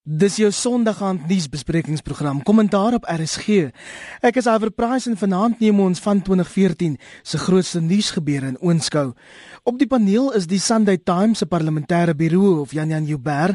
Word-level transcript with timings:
Dis 0.00 0.38
jou 0.40 0.48
Sondagaand 0.48 1.26
nuusbesprekingsprogram 1.28 2.38
Kommentaar 2.42 2.94
op 2.96 3.04
RSG. 3.04 3.66
Ek 4.24 4.38
is 4.40 4.46
Iver 4.48 4.70
Price 4.72 5.10
en 5.10 5.18
vanaand 5.20 5.58
neem 5.60 5.76
ons 5.84 6.00
van 6.00 6.22
2014 6.24 6.94
se 7.20 7.40
grootste 7.42 7.82
nuusgebeure 7.84 8.48
in 8.48 8.56
oënskou. 8.64 9.10
Op 9.68 9.76
die 9.76 9.86
paneel 9.86 10.30
is 10.32 10.46
die 10.48 10.58
Sunday 10.58 10.96
Times 10.96 11.44
se 11.44 11.46
parlementêre 11.46 12.14
birou 12.16 12.62
of 12.62 12.72
Jan 12.72 12.88
Jan 12.88 13.04
Jubber, 13.04 13.52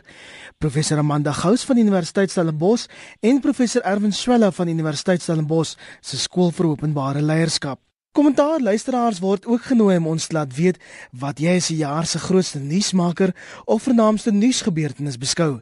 professor 0.61 1.01
Amanda 1.01 1.33
Gous 1.33 1.65
van 1.65 1.81
Universiteit 1.81 2.29
Stellenbosch 2.29 2.85
en 3.25 3.41
professor 3.41 3.81
Erwin 3.81 4.13
Swela 4.13 4.51
van 4.51 4.69
Universiteit 4.69 5.25
Stellenbosch 5.25 5.73
se 5.99 6.21
skool 6.21 6.53
vir 6.53 6.69
openbare 6.75 7.25
leierskap. 7.25 7.81
Kommentaar 8.13 8.61
luisteraars 8.61 9.17
word 9.19 9.49
ook 9.49 9.65
genooi 9.73 9.97
om 9.97 10.13
ons 10.13 10.29
te 10.29 10.37
laat 10.37 10.53
weet 10.55 10.77
wat 11.11 11.41
jy 11.41 11.57
as 11.57 11.73
die 11.73 11.81
jaar 11.81 12.05
se 12.05 12.21
grootste 12.21 12.61
nuusmaker 12.61 13.33
of 13.65 13.89
vernaamste 13.89 14.31
nuusgebeurtenis 14.31 15.17
beskou. 15.17 15.57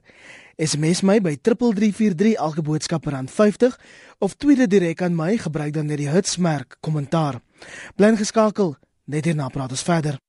SMS 0.58 1.02
my 1.02 1.18
by 1.18 1.34
3343 1.42 2.36
elke 2.38 2.62
boodskap 2.62 3.02
per 3.02 3.16
R50 3.18 3.74
of 4.22 4.36
tweet 4.38 4.62
dit 4.62 4.70
direk 4.70 5.02
aan 5.02 5.16
my 5.18 5.38
gebruik 5.38 5.74
dan 5.74 5.90
net 5.90 5.98
die 5.98 6.12
hitsmerk 6.14 6.78
kommentaar. 6.80 7.42
Bly 7.98 8.14
geskakel, 8.20 8.76
net 9.10 9.26
hierna 9.26 9.50
praat 9.50 9.74
ons 9.74 9.82
verder. 9.82 10.20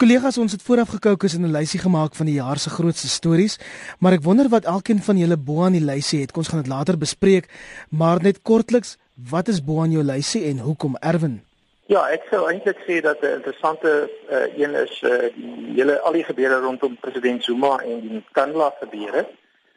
Kollegas, 0.00 0.38
ons 0.40 0.54
het 0.54 0.62
vooraf 0.64 0.94
gekookus 0.94 1.34
en 1.34 1.44
'n 1.44 1.52
lysie 1.52 1.80
gemaak 1.80 2.14
van 2.14 2.26
die 2.26 2.38
jaar 2.38 2.58
se 2.58 2.70
grootste 2.70 3.08
stories, 3.08 3.58
maar 3.98 4.12
ek 4.12 4.22
wonder 4.22 4.48
wat 4.48 4.64
elkeen 4.64 5.02
van 5.02 5.18
julle 5.18 5.36
bo 5.36 5.64
aan 5.64 5.72
die 5.72 5.84
lysie 5.84 6.20
het. 6.20 6.36
Ons 6.36 6.48
gaan 6.48 6.62
dit 6.62 6.72
later 6.72 6.98
bespreek, 6.98 7.50
maar 7.90 8.22
net 8.22 8.42
kortliks, 8.42 8.96
wat 9.14 9.48
is 9.48 9.64
bo 9.64 9.82
aan 9.82 9.90
jou 9.90 10.04
lysie 10.04 10.44
en 10.44 10.58
hoekom 10.58 10.96
Erwin? 10.96 11.49
Ja, 11.90 12.04
ek 12.14 12.28
sou 12.30 12.44
eintlik 12.46 12.78
sê 12.86 13.00
dat 13.02 13.18
'n 13.22 13.36
interessante 13.40 14.10
uh, 14.30 14.58
een 14.58 14.74
is 14.78 15.02
uh, 15.02 15.26
die 15.34 15.74
hele 15.74 15.98
al 16.00 16.12
die 16.12 16.24
gebeure 16.24 16.60
rondom 16.62 16.96
president 17.00 17.44
Zuma 17.44 17.78
en 17.82 18.00
die 18.00 18.24
Kandla 18.32 18.68
gebeure. 18.78 19.26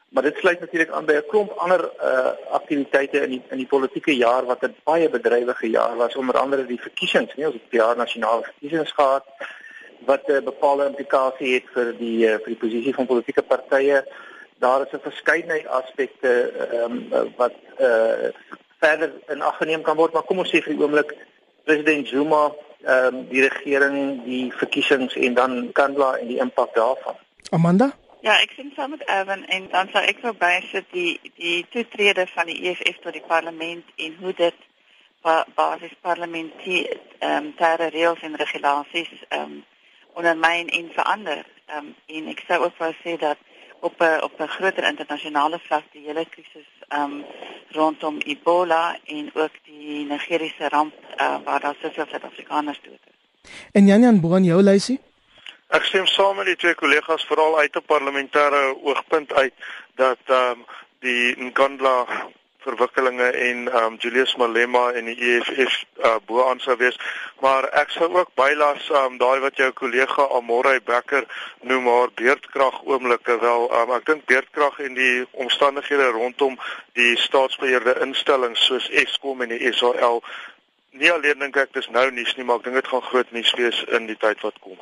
Maar 0.10 0.24
dit 0.24 0.38
sluit 0.38 0.60
natuurlik 0.60 0.92
aan 0.92 1.06
by 1.06 1.14
'n 1.14 1.26
klomp 1.28 1.52
ander 1.58 1.82
uh, 2.10 2.34
aktiwiteite 2.52 3.18
in 3.22 3.30
die 3.30 3.42
in 3.50 3.58
die 3.58 3.72
politieke 3.74 4.16
jaar 4.16 4.46
wat 4.46 4.62
'n 4.62 4.76
baie 4.84 5.10
bedrywige 5.10 5.70
jaar 5.70 5.96
was, 5.96 6.16
onder 6.16 6.38
andere 6.38 6.66
die 6.66 6.82
verkiesings, 6.82 7.36
nie 7.36 7.46
ons 7.46 7.54
het 7.56 7.70
die 7.70 7.80
jaar 7.80 7.98
nasionale 7.98 8.44
verkiesings 8.44 8.92
gehad 8.92 9.26
wat 10.06 10.28
'n 10.28 10.32
uh, 10.32 10.44
bepaalde 10.44 10.86
implikasie 10.86 11.54
het 11.54 11.68
vir 11.74 11.98
die 11.98 12.30
uh, 12.30 12.38
vir 12.38 12.54
die 12.54 12.64
posisie 12.66 12.94
van 12.94 13.06
politieke 13.06 13.42
partye. 13.42 14.06
Daar 14.60 14.82
is 14.86 14.94
'n 14.94 15.10
verskeidenheid 15.10 15.68
aspekte 15.68 16.52
ehm 16.70 17.14
um, 17.14 17.34
wat 17.36 17.58
uh, 17.80 18.30
verder 18.80 19.12
in 19.28 19.42
ag 19.42 19.58
geneem 19.58 19.82
kan 19.82 19.96
word, 19.96 20.14
maar 20.14 20.24
kom 20.24 20.38
ons 20.38 20.54
sê 20.54 20.62
vir 20.62 20.74
die 20.74 20.84
oomblik 20.84 21.16
president 21.64 22.08
Zuma 22.08 22.52
ehm 22.84 23.16
um, 23.16 23.28
die 23.30 23.42
regering, 23.48 24.24
die 24.26 24.52
verkiesings 24.52 25.16
en 25.16 25.34
dan 25.34 25.72
Kandla 25.72 26.18
en 26.20 26.28
die 26.28 26.40
impak 26.40 26.74
daarvan. 26.76 27.16
Amanda? 27.50 27.94
Ja, 28.24 28.36
ek 28.40 28.52
sien 28.56 28.72
saam 28.76 28.90
met 28.90 29.08
Evan 29.08 29.46
en 29.46 29.70
dan 29.72 29.90
sal 29.92 30.08
ek 30.08 30.20
verby 30.24 30.52
sit 30.72 30.86
die 30.92 31.20
die 31.40 31.66
toetrede 31.72 32.28
van 32.34 32.52
die 32.52 32.60
EFF 32.70 33.00
tot 33.04 33.16
die 33.16 33.24
parlement 33.28 33.84
en 33.96 34.16
hoe 34.20 34.34
dit 34.36 34.60
basis 35.56 35.96
parlementêre 36.02 37.00
ehm 37.20 37.38
um, 37.38 37.50
terre 37.56 37.88
reëls 37.96 38.24
en 38.28 38.36
regulasies 38.36 39.12
ehm 39.30 39.42
um, 39.42 39.64
ondermyn 40.20 40.68
en 40.68 40.92
verander. 40.96 41.46
Ehm 41.66 41.78
um, 41.78 41.96
en 42.06 42.28
ek 42.36 42.44
sou 42.48 42.60
ook 42.66 42.78
wou 42.84 42.92
sê 43.04 43.16
dat 43.20 43.40
op 43.88 44.00
'n 44.00 44.24
op 44.28 44.40
'n 44.40 44.54
groter 44.56 44.84
internasionale 44.84 45.60
vlak 45.60 45.84
die 45.92 46.04
hele 46.08 46.26
krisis 46.34 46.70
um 47.00 47.26
rondom 47.70 48.18
Ebola 48.26 48.98
en 49.06 49.32
ook 49.34 49.56
die 49.64 50.06
Nigeriese 50.06 50.70
ramp 50.70 50.94
uh, 51.20 51.36
waar 51.44 51.60
daar 51.60 51.76
soveel 51.82 52.06
Suid-Afrikaners 52.10 52.80
dood 52.84 53.04
is. 53.12 53.50
En 53.72 53.88
Jan 53.88 54.02
Jan 54.02 54.20
Boon 54.22 54.44
jou 54.44 54.62
lysie? 54.62 55.00
Ek 55.68 55.84
stem 55.84 56.06
saam 56.06 56.36
met 56.36 56.46
die 56.46 56.56
twee 56.56 56.76
kollegas 56.76 57.26
veral 57.26 57.58
uit 57.58 57.76
'n 57.76 57.86
parlementêre 57.94 58.64
oogpunt 58.84 59.34
uit 59.34 59.54
dat 59.96 60.22
um 60.28 60.66
die 61.00 61.36
Nkandla 61.38 62.06
verwikkelinge 62.64 63.30
en 63.48 63.68
um 63.84 63.96
Julius 64.00 64.36
Malema 64.36 64.92
en 64.92 65.10
die 65.12 65.18
EFF 65.18 65.76
uh, 66.04 66.16
bo 66.28 66.46
aan 66.50 66.62
sou 66.64 66.76
wees. 66.80 66.98
Maar 67.44 67.68
ek 67.82 67.92
sou 67.96 68.10
ook 68.14 68.32
bylas 68.40 68.90
um 69.04 69.18
daai 69.22 69.40
wat 69.44 69.60
jou 69.60 69.72
kollega 69.78 70.28
Amorey 70.38 70.80
Becker 70.86 71.28
noem 71.70 71.90
haar 71.92 72.14
beerdkrag 72.16 72.80
oomblikke 72.88 73.40
wel. 73.44 73.68
Um 73.82 73.94
ek 73.98 74.08
dink 74.10 74.26
beerdkrag 74.32 74.80
en 74.88 74.98
die 75.00 75.26
omstandighede 75.46 76.12
rondom 76.16 76.58
die 77.00 77.14
staatsbeheerde 77.20 78.00
instellings 78.06 78.66
soos 78.66 78.90
Eskom 79.04 79.42
en 79.42 79.56
die 79.56 79.74
SAL 79.74 80.24
Nie 80.94 81.10
alleen 81.10 81.40
dink 81.42 81.56
ek 81.58 81.72
dis 81.74 81.88
nou 81.90 82.04
nuus 82.14 82.36
nie, 82.38 82.44
maar 82.46 82.60
ek 82.60 82.68
dink 82.68 82.76
dit 82.78 82.90
gaan 82.92 83.02
groot 83.08 83.30
nuus 83.34 83.50
wees 83.58 83.80
in 83.98 84.04
die 84.06 84.18
tyd 84.22 84.44
wat 84.46 84.60
kom. 84.62 84.78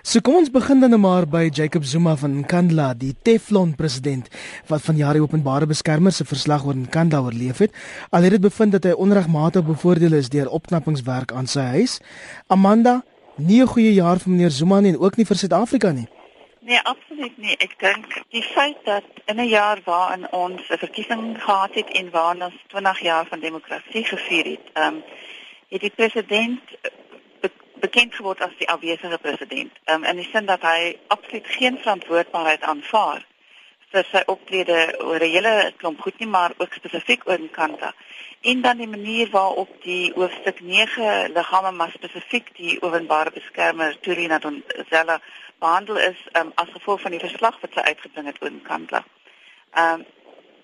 So 0.00 0.24
kom 0.24 0.38
ons 0.38 0.48
begin 0.54 0.80
dan 0.80 0.94
nou 0.94 1.00
maar 1.02 1.26
by 1.28 1.42
Jacob 1.52 1.84
Zuma 1.84 2.14
van 2.16 2.38
Nkandla, 2.38 2.86
die 2.96 3.12
Teflon 3.12 3.74
president 3.76 4.30
wat 4.70 4.80
van 4.86 4.96
jare 4.96 5.20
openbare 5.20 5.68
beskermer 5.68 6.14
se 6.16 6.24
verslag 6.24 6.64
oor 6.64 6.78
Nkandla 6.80 7.20
oorleef 7.26 7.60
het. 7.66 7.76
Al 8.16 8.24
het 8.24 8.38
dit 8.38 8.46
bevind 8.46 8.72
dat 8.72 8.88
hy 8.88 8.94
onregmatig 8.96 9.66
bevoordeel 9.68 10.16
is 10.22 10.32
deur 10.32 10.48
opknappingswerk 10.48 11.36
aan 11.36 11.50
sy 11.54 11.66
huis. 11.76 11.98
Amanda, 12.48 13.02
nie 13.36 13.60
'n 13.60 13.68
goeie 13.74 13.92
jaar 13.92 14.24
vir 14.24 14.32
meneer 14.32 14.50
Zuma 14.50 14.80
nie 14.80 14.96
en 14.96 15.00
ook 15.04 15.16
nie 15.20 15.28
vir 15.28 15.36
Suid-Afrika 15.36 15.92
nie. 15.92 16.08
Nee, 16.64 16.80
absoluut 16.80 17.36
nie. 17.36 17.56
Ek 17.58 17.74
dink 17.78 18.22
die 18.30 18.42
feit 18.54 18.78
dat 18.84 19.04
in 19.26 19.36
'n 19.36 19.48
jaar 19.48 19.80
waarin 19.84 20.24
ons 20.32 20.62
'n 20.70 20.78
verkiesing 20.78 21.36
gehad 21.42 21.74
het 21.74 21.90
en 21.90 22.10
waarin 22.10 22.42
ons 22.42 22.54
20 22.68 23.00
jaar 23.00 23.26
van 23.26 23.40
demokrasie 23.40 24.04
gevier 24.04 24.44
het, 24.44 24.66
ehm 24.72 24.94
um, 24.94 25.02
het 25.72 25.80
die 25.80 25.94
president 25.96 26.60
eh, 26.80 26.90
be 27.40 27.50
bekend 27.80 28.14
geword 28.14 28.40
as 28.44 28.54
die 28.58 28.68
afwesige 28.70 29.18
president. 29.18 29.72
Um, 29.90 30.04
in 30.04 30.20
die 30.20 30.28
sin 30.30 30.46
dat 30.46 30.62
hy 30.62 30.96
absoluut 31.14 31.46
geen 31.56 31.78
verantwoordbaarheid 31.82 32.62
aanvaar 32.62 33.24
vir 33.92 34.06
sy 34.08 34.22
optrede 34.32 34.76
oor 35.04 35.20
'n 35.20 35.32
hele 35.36 35.72
klomp 35.76 36.00
goed 36.00 36.18
nie, 36.18 36.28
maar 36.28 36.52
ook 36.56 36.72
spesifiek 36.72 37.26
oor 37.28 37.40
Nkandla. 37.40 37.94
En 38.40 38.60
dan 38.60 38.76
die 38.76 38.88
manier 38.88 39.30
waarop 39.30 39.82
die 39.82 40.12
hoofstuk 40.14 40.60
9 40.60 41.32
liggame 41.32 41.70
maar 41.70 41.90
spesifiek 41.90 42.54
die 42.56 42.82
openbare 42.82 43.30
beskermer 43.30 44.00
Turina 44.00 44.38
Donzella 44.38 45.20
behandel 45.58 45.98
is 45.98 46.18
um, 46.32 46.52
as 46.54 46.72
gevolg 46.72 47.00
van 47.00 47.10
die 47.10 47.20
verslag 47.20 47.60
wat 47.60 47.72
sy 47.74 47.80
uitgebring 47.80 48.26
het 48.26 48.42
oor 48.42 48.50
Nkandla. 48.50 49.04
Ehm 49.74 50.00
um, 50.00 50.06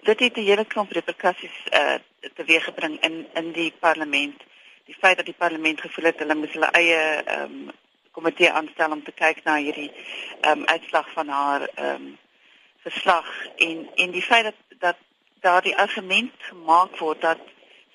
dit 0.02 0.20
het 0.20 0.36
'n 0.36 0.48
hele 0.50 0.64
klomp 0.64 0.92
reperkusies 0.92 1.56
uh, 1.72 1.94
teweeggebring 2.34 3.00
in 3.00 3.26
in 3.34 3.52
die 3.52 3.72
parlement 3.80 4.42
die 4.88 4.96
feit 5.00 5.16
dat 5.16 5.26
die 5.28 5.40
parlement 5.44 5.80
gevoel 5.80 6.08
het 6.10 6.22
hulle 6.22 6.34
moet 6.34 6.54
hulle 6.56 6.72
eie 6.80 7.02
ehm 7.02 7.58
um, 7.58 7.76
komitee 8.18 8.50
aanstel 8.50 8.90
om 8.90 9.02
te 9.04 9.12
kyk 9.12 9.44
na 9.44 9.56
hierdie 9.56 9.90
ehm 9.92 10.62
um, 10.62 10.64
uitslag 10.66 11.12
van 11.16 11.28
haar 11.28 11.66
ehm 11.68 11.94
um, 11.94 12.08
verslag 12.86 13.28
en 13.68 13.84
en 14.04 14.16
die 14.16 14.24
feit 14.30 14.48
dat 14.48 14.64
dat 14.86 14.96
daar 15.40 15.62
die 15.62 15.76
argument 15.76 16.32
gemaak 16.50 16.96
word 16.98 17.20
dat 17.20 17.44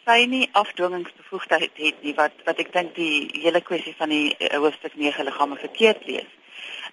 sy 0.06 0.26
nie 0.36 0.50
afdwingingsbevoegdheid 0.62 1.82
het 1.86 2.06
nie 2.06 2.14
wat 2.20 2.46
wat 2.46 2.62
ek 2.66 2.72
dink 2.78 2.96
die 2.96 3.42
hele 3.46 3.62
kwessie 3.72 3.96
van 3.98 4.14
die 4.14 4.36
uh, 4.38 4.56
hoofstuk 4.66 4.96
9 4.96 5.26
liggame 5.30 5.58
verkeerd 5.66 6.06
lees. 6.12 6.32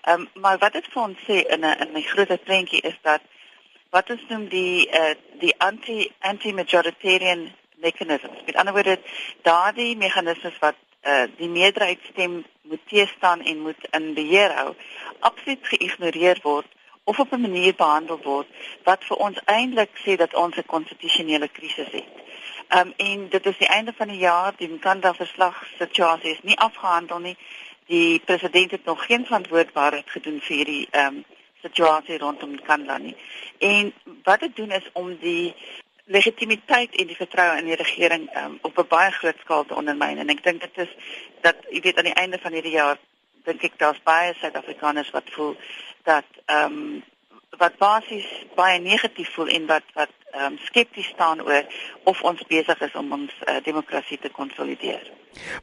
Ehm 0.00 0.20
um, 0.20 0.28
maar 0.46 0.58
wat 0.64 0.78
dit 0.78 0.90
vir 0.94 1.02
ons 1.02 1.24
sê 1.28 1.42
in 1.56 1.66
'n 1.66 1.76
in 1.86 1.96
'n 1.96 2.08
groter 2.12 2.38
prentjie 2.48 2.82
is 2.92 2.98
dat 3.02 3.22
wat 3.90 4.10
ons 4.10 4.26
noem 4.28 4.48
die 4.48 4.88
uh, 5.02 5.14
die 5.44 5.54
anti 5.58 6.12
anti 6.32 6.52
majoritarian 6.52 7.50
mechanisms. 7.80 8.44
Met 8.46 8.56
ander 8.56 8.72
woorde, 8.72 8.98
daardie 9.42 9.96
meganismes 9.96 10.58
wat 10.58 10.76
uh, 11.02 11.22
die 11.36 11.48
meerderheidsstem 11.48 12.44
moet 12.62 12.84
teestaan 12.86 13.40
en 13.42 13.60
moet 13.60 13.88
in 13.90 14.14
beheer 14.14 14.52
hou, 14.54 14.74
absoluut 15.18 15.66
geïgnoreer 15.72 16.38
word 16.42 16.66
of 17.04 17.18
op 17.18 17.32
'n 17.32 17.40
manier 17.40 17.74
behandel 17.74 18.20
word 18.22 18.46
wat 18.84 19.04
vir 19.04 19.16
ons 19.16 19.38
eintlik 19.44 19.90
sê 20.04 20.16
dat 20.16 20.34
ons 20.34 20.56
'n 20.56 20.66
konstitusionele 20.66 21.48
krisis 21.48 21.90
het. 21.90 22.12
Um 22.78 22.92
en 22.96 23.28
dit 23.28 23.46
is 23.46 23.58
die 23.58 23.66
einde 23.66 23.92
van 23.96 24.08
die 24.08 24.18
jaar, 24.18 24.52
die 24.56 24.68
Nkandla 24.68 25.14
verslag 25.14 25.66
situasie 25.78 26.30
is 26.30 26.42
nie 26.42 26.58
afgehandel 26.58 27.18
nie. 27.18 27.36
Die 27.86 28.20
president 28.20 28.70
het 28.70 28.84
nog 28.84 29.04
geen 29.04 29.24
verantwoordbaarheid 29.26 30.10
gedoen 30.10 30.40
vir 30.40 30.56
hierdie 30.56 30.88
um 30.92 31.24
situasie 31.62 32.18
rondom 32.18 32.50
Nkandla 32.50 32.98
nie. 32.98 33.16
En 33.58 33.92
wat 34.22 34.40
dit 34.40 34.56
doen 34.56 34.70
is 34.70 34.88
om 34.92 35.16
die 35.18 35.54
legitimiteit 36.10 36.96
en 36.98 37.06
die 37.06 37.18
vertroue 37.18 37.58
in 37.60 37.68
die 37.70 37.78
regering 37.78 38.26
um, 38.36 38.58
op 38.66 38.78
'n 38.78 38.88
baie 38.88 39.10
groot 39.10 39.38
skaal 39.44 39.64
te 39.64 39.74
ondermyn 39.74 40.18
en 40.18 40.28
ek 40.28 40.42
dink 40.42 40.60
dit 40.60 40.78
is 40.86 40.92
dat 41.46 41.56
jy 41.70 41.80
weet 41.80 41.98
aan 41.98 42.10
die 42.10 42.20
einde 42.22 42.38
van 42.42 42.52
hierdie 42.52 42.78
jaar 42.78 42.98
dink 43.44 43.62
ek 43.62 43.78
daar's 43.78 44.02
baie 44.04 44.34
Suid-Afrikaners 44.40 45.10
wat 45.10 45.30
voel 45.36 45.56
dat 46.04 46.26
ehm 46.46 46.64
um, 46.64 47.02
wat 47.58 47.76
basies 47.78 48.26
baie 48.56 48.80
negatief 48.80 49.30
voel 49.34 49.48
en 49.48 49.66
wat 49.66 49.86
wat 49.94 50.12
ehm 50.32 50.52
um, 50.52 50.58
skepties 50.64 51.06
staan 51.14 51.42
oor 51.42 51.64
of 52.04 52.22
ons 52.22 52.42
besig 52.48 52.80
is 52.80 52.94
om 52.94 53.12
ons 53.12 53.32
uh, 53.48 53.56
demokrasie 53.64 54.18
te 54.18 54.30
konsolideer. 54.30 55.10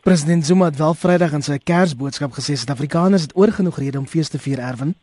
President 0.01 0.45
Zuma 0.45 0.65
het 0.65 0.77
wel 0.77 0.93
Vrydag 0.93 1.31
in 1.31 1.41
sy 1.41 1.57
Kersboodskap 1.63 2.31
gesê 2.31 2.55
Suid-Afrikaners 2.55 3.27
het 3.27 3.35
oorgenoeg 3.35 3.77
rede 3.77 3.97
om 3.97 4.07
fees 4.07 4.29
te 4.29 4.39
vier 4.39 4.59
erwen. 4.59 4.95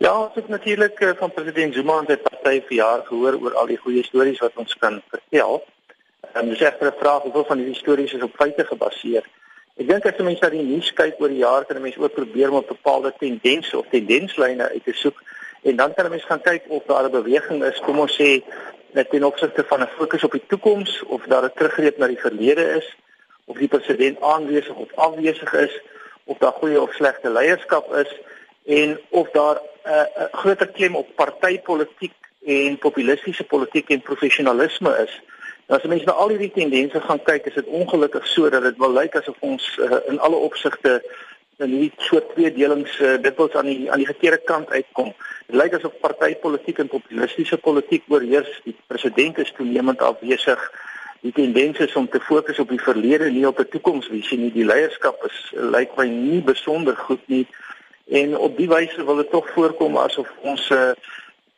Ja, 0.00 0.14
ons 0.16 0.34
het 0.34 0.48
natuurlik 0.48 1.00
uh, 1.00 1.10
van 1.16 1.32
president 1.32 1.74
Zuma 1.74 1.98
en 2.00 2.06
sy 2.08 2.14
party 2.24 2.54
vir 2.70 2.76
jaar 2.78 3.02
gehoor 3.04 3.34
oor 3.36 3.56
al 3.60 3.66
die 3.68 3.76
goeie 3.76 4.00
stories 4.06 4.38
wat 4.40 4.54
ons 4.62 4.72
kan 4.80 4.94
vertel. 5.12 5.58
En 6.32 6.48
dis 6.48 6.62
egter 6.64 6.88
'n 6.88 7.00
vraag 7.00 7.26
hoeveel 7.26 7.44
van 7.44 7.58
hierdie 7.60 7.76
stories 7.76 8.14
is 8.16 8.22
op 8.24 8.38
feite 8.40 8.64
gebaseer. 8.64 9.26
Ek 9.76 9.88
dink 9.88 10.06
as 10.06 10.16
mense 10.16 10.40
na 10.40 10.48
die 10.54 10.62
nuus 10.62 10.88
kyk 10.92 11.20
oor 11.20 11.28
die 11.28 11.44
jare, 11.44 11.66
kan 11.68 11.82
mense 11.82 12.00
ook 12.00 12.14
probeer 12.14 12.48
om 12.50 12.56
'n 12.56 12.72
bepaalde 12.72 13.12
tendens 13.18 13.74
of 13.74 13.86
tendenslyne 13.90 14.70
uit 14.70 14.84
te 14.84 14.92
soek 14.92 15.20
en 15.62 15.76
dan 15.76 15.94
kan 15.94 16.08
mense 16.10 16.26
gaan 16.26 16.40
kyk 16.40 16.64
of 16.68 16.82
daar 16.86 17.04
'n 17.04 17.10
beweging 17.10 17.64
is, 17.64 17.80
kom 17.80 18.00
ons 18.00 18.16
sê 18.16 18.40
net 18.92 19.10
ten 19.10 19.24
opsigte 19.24 19.64
van 19.64 19.82
'n 19.82 19.94
fokus 19.98 20.24
op 20.24 20.32
die 20.32 20.46
toekoms 20.48 21.02
of 21.02 21.22
daar 21.26 21.44
'n 21.44 21.52
teruggreep 21.54 21.98
na 21.98 22.06
die 22.06 22.24
verlede 22.26 22.64
is 22.80 22.96
of 23.44 23.58
die 23.58 23.68
president 23.68 24.20
aanwesig 24.20 24.74
of 24.74 24.88
afwesig 24.94 25.52
is 25.52 25.80
of 26.24 26.38
daar 26.38 26.52
goeie 26.52 26.80
of 26.80 26.94
slegte 26.94 27.30
leierskap 27.30 27.94
is 27.94 28.20
en 28.64 29.00
of 29.10 29.30
daar 29.30 29.60
'n 29.84 29.90
uh, 29.90 30.06
uh, 30.18 30.28
groter 30.32 30.68
klem 30.68 30.96
op 30.96 31.08
partytetiek 31.14 32.12
en 32.44 32.78
populistiese 32.78 33.44
politiek 33.44 33.90
en 33.90 34.00
professionalisme 34.00 34.96
is. 35.06 35.20
Nou 35.66 35.78
as 35.80 35.86
mense 35.86 36.04
na 36.04 36.12
al 36.12 36.28
hierdie 36.28 36.50
tendense 36.50 37.00
gaan 37.00 37.22
kyk, 37.22 37.44
is 37.46 37.54
dit 37.54 37.66
ongelukkig 37.66 38.26
so 38.26 38.48
dat 38.50 38.62
dit 38.62 38.78
wel 38.78 38.92
lyk 38.92 39.14
asof 39.16 39.36
ons 39.38 39.78
uh, 39.78 40.00
in 40.08 40.18
alle 40.18 40.36
opsigte 40.36 41.02
in 41.58 41.70
hierdie 41.70 41.92
soort 41.96 42.32
tweedelings 42.34 43.00
uh, 43.00 43.16
dit 43.22 43.36
wil 43.36 43.52
aan 43.54 43.68
die 43.68 43.90
aan 43.92 44.02
die 44.02 44.08
verkeerde 44.08 44.40
kant 44.44 44.70
uitkom. 44.70 45.12
Dit 45.46 45.56
lyk 45.56 45.76
asof 45.78 45.98
partytetiek 46.00 46.78
en 46.78 46.88
populistiese 46.88 47.58
politiek 47.58 48.02
oorheers. 48.08 48.60
Die 48.64 48.76
president 48.86 49.38
is 49.38 49.52
toenemend 49.56 50.02
afwesig. 50.02 50.70
Die 51.20 51.32
tendens 51.36 51.78
is 51.78 51.96
om 51.96 52.08
te 52.08 52.20
fokus 52.20 52.58
op 52.58 52.68
die 52.72 52.80
verlede 52.80 53.30
nie 53.30 53.46
op 53.46 53.58
'n 53.60 53.68
toekomsvisie 53.68 54.38
nie. 54.38 54.52
Die 54.52 54.64
leierskap 54.64 55.24
is 55.24 55.52
lyk 55.52 55.96
my 55.96 56.06
nie 56.06 56.42
besonder 56.42 56.96
goed 56.96 57.28
nie. 57.28 57.46
En 58.10 58.36
op 58.36 58.56
die 58.56 58.68
wyse 58.68 59.04
wil 59.04 59.16
dit 59.16 59.30
tog 59.30 59.50
voorkom 59.54 59.96
asof 59.96 60.30
ons 60.42 60.70
uh, 60.70 60.90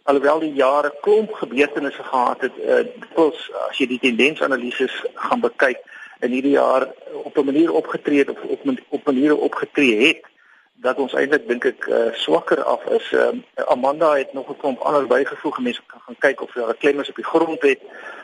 alhoewel 0.02 0.42
die 0.42 0.52
jare 0.52 0.92
klomp 1.00 1.32
gebeurtenisse 1.32 2.02
gehad 2.02 2.40
het, 2.40 2.58
uh, 2.60 2.82
dikwels 3.00 3.46
as 3.68 3.78
jy 3.80 3.86
die 3.94 4.02
tendensanalises 4.02 4.98
gaan 5.14 5.40
bekyk 5.40 5.80
in 6.20 6.34
hierdie 6.36 6.58
jaar 6.58 6.86
op 7.22 7.38
'n 7.38 7.44
manier 7.44 7.72
opgetree 7.72 8.18
het 8.18 8.30
of 8.30 8.42
op 8.44 8.60
op 8.88 9.04
maniere 9.04 9.36
opgetree 9.36 9.96
het 10.06 10.28
dat 10.82 10.98
ons 10.98 11.14
eintlik 11.14 11.48
dink 11.48 11.64
ek 11.64 11.86
uh, 11.86 12.10
swakker 12.12 12.62
af 12.62 12.84
is. 12.84 13.12
Uh, 13.12 13.28
Amanda 13.70 14.16
het 14.16 14.32
nog 14.32 14.48
'n 14.50 14.56
klomp 14.56 14.80
ander 14.80 15.06
bygevoeg. 15.06 15.58
Mense 15.58 15.80
kan 15.86 16.00
gaan 16.00 16.18
kyk 16.18 16.42
of 16.42 16.52
daar 16.52 16.68
'n 16.68 16.78
klem 16.78 17.00
is 17.00 17.08
op 17.08 17.16
die 17.16 17.30
grondwet 17.32 17.80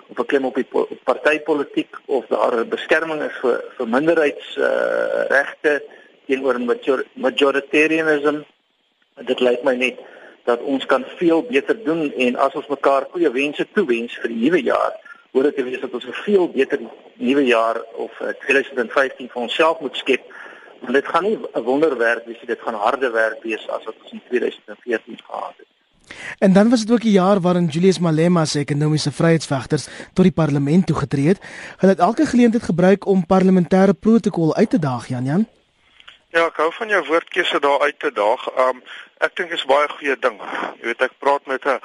of 0.08 0.18
'n 0.18 0.26
klem 0.26 0.44
op 0.44 0.54
die 0.54 0.68
partytetiek 1.04 1.96
of 2.04 2.26
daar 2.26 2.66
beskerming 2.66 3.22
is 3.22 3.38
vir 3.40 3.64
vir 3.76 3.88
minderheids 3.88 4.56
uh, 4.56 5.24
regte 5.28 5.82
teenoor 6.28 6.60
major, 6.60 7.04
majoritarianism. 7.16 8.44
Dit 9.26 9.40
lyk 9.40 9.64
my 9.66 9.74
net 9.80 10.00
dat 10.48 10.62
ons 10.64 10.86
kan 10.88 11.04
veel 11.18 11.42
beter 11.50 11.76
doen 11.84 12.08
en 12.12 12.36
as 12.40 12.56
ons 12.56 12.68
mekaar 12.72 13.08
goeie 13.12 13.30
wense 13.34 13.66
toewens 13.76 14.16
vir 14.22 14.32
die 14.32 14.42
nuwe 14.44 14.62
jaar, 14.70 14.94
hoor 15.36 15.48
dit 15.50 15.60
wees 15.66 15.80
dat 15.80 15.94
ons 15.94 16.06
'n 16.08 16.20
veel 16.24 16.48
beter 16.48 16.80
nuwe 17.16 17.44
jaar 17.44 17.82
of 18.04 18.12
2015 18.46 19.26
uh, 19.26 19.32
vir 19.32 19.42
onsself 19.42 19.80
moet 19.80 19.96
skep. 19.96 20.24
Want 20.80 20.94
dit 20.94 21.08
gaan 21.08 21.24
nie 21.24 21.36
'n 21.36 21.62
wonderwerk 21.62 22.24
wees, 22.26 22.40
dit 22.46 22.60
gaan 22.60 22.74
harde 22.74 23.10
werk 23.10 23.42
wees 23.42 23.68
as 23.68 23.84
wat 23.84 23.94
ons 24.02 24.12
in 24.12 24.22
2014 24.28 25.18
gehad 25.26 25.54
het. 25.56 25.66
En 26.38 26.52
dan 26.52 26.70
was 26.70 26.80
dit 26.80 26.90
ook 26.90 27.04
'n 27.04 27.18
jaar 27.22 27.40
waarin 27.40 27.66
Julius 27.66 27.98
Malema 27.98 28.44
se 28.44 28.58
ekonomiese 28.58 29.12
vryheidsvegters 29.12 29.88
tot 30.12 30.24
die 30.24 30.32
parlement 30.32 30.86
toegetree 30.86 31.26
het. 31.26 31.40
Hulle 31.76 31.92
het 31.92 32.00
elke 32.00 32.26
geleentheid 32.26 32.62
gebruik 32.62 33.06
om 33.06 33.26
parlementêre 33.26 33.94
protokol 34.00 34.54
uit 34.54 34.70
te 34.70 34.78
daag, 34.78 35.08
Jan 35.08 35.24
Jan. 35.24 35.46
Ja, 36.28 36.42
ek 36.44 36.58
hou 36.60 36.68
van 36.76 36.90
jou 36.92 36.98
woordkeuse 37.06 37.56
daar 37.64 37.80
uit 37.80 37.98
te 38.04 38.10
daag. 38.12 38.42
Um 38.60 38.82
ek 39.24 39.32
dink 39.40 39.52
is 39.56 39.62
baie 39.64 39.86
goeie 39.88 40.16
ding. 40.20 40.36
Jy 40.76 40.90
weet 40.90 41.04
ek 41.06 41.14
praat 41.24 41.46
met 41.48 41.64
'n 41.64 41.78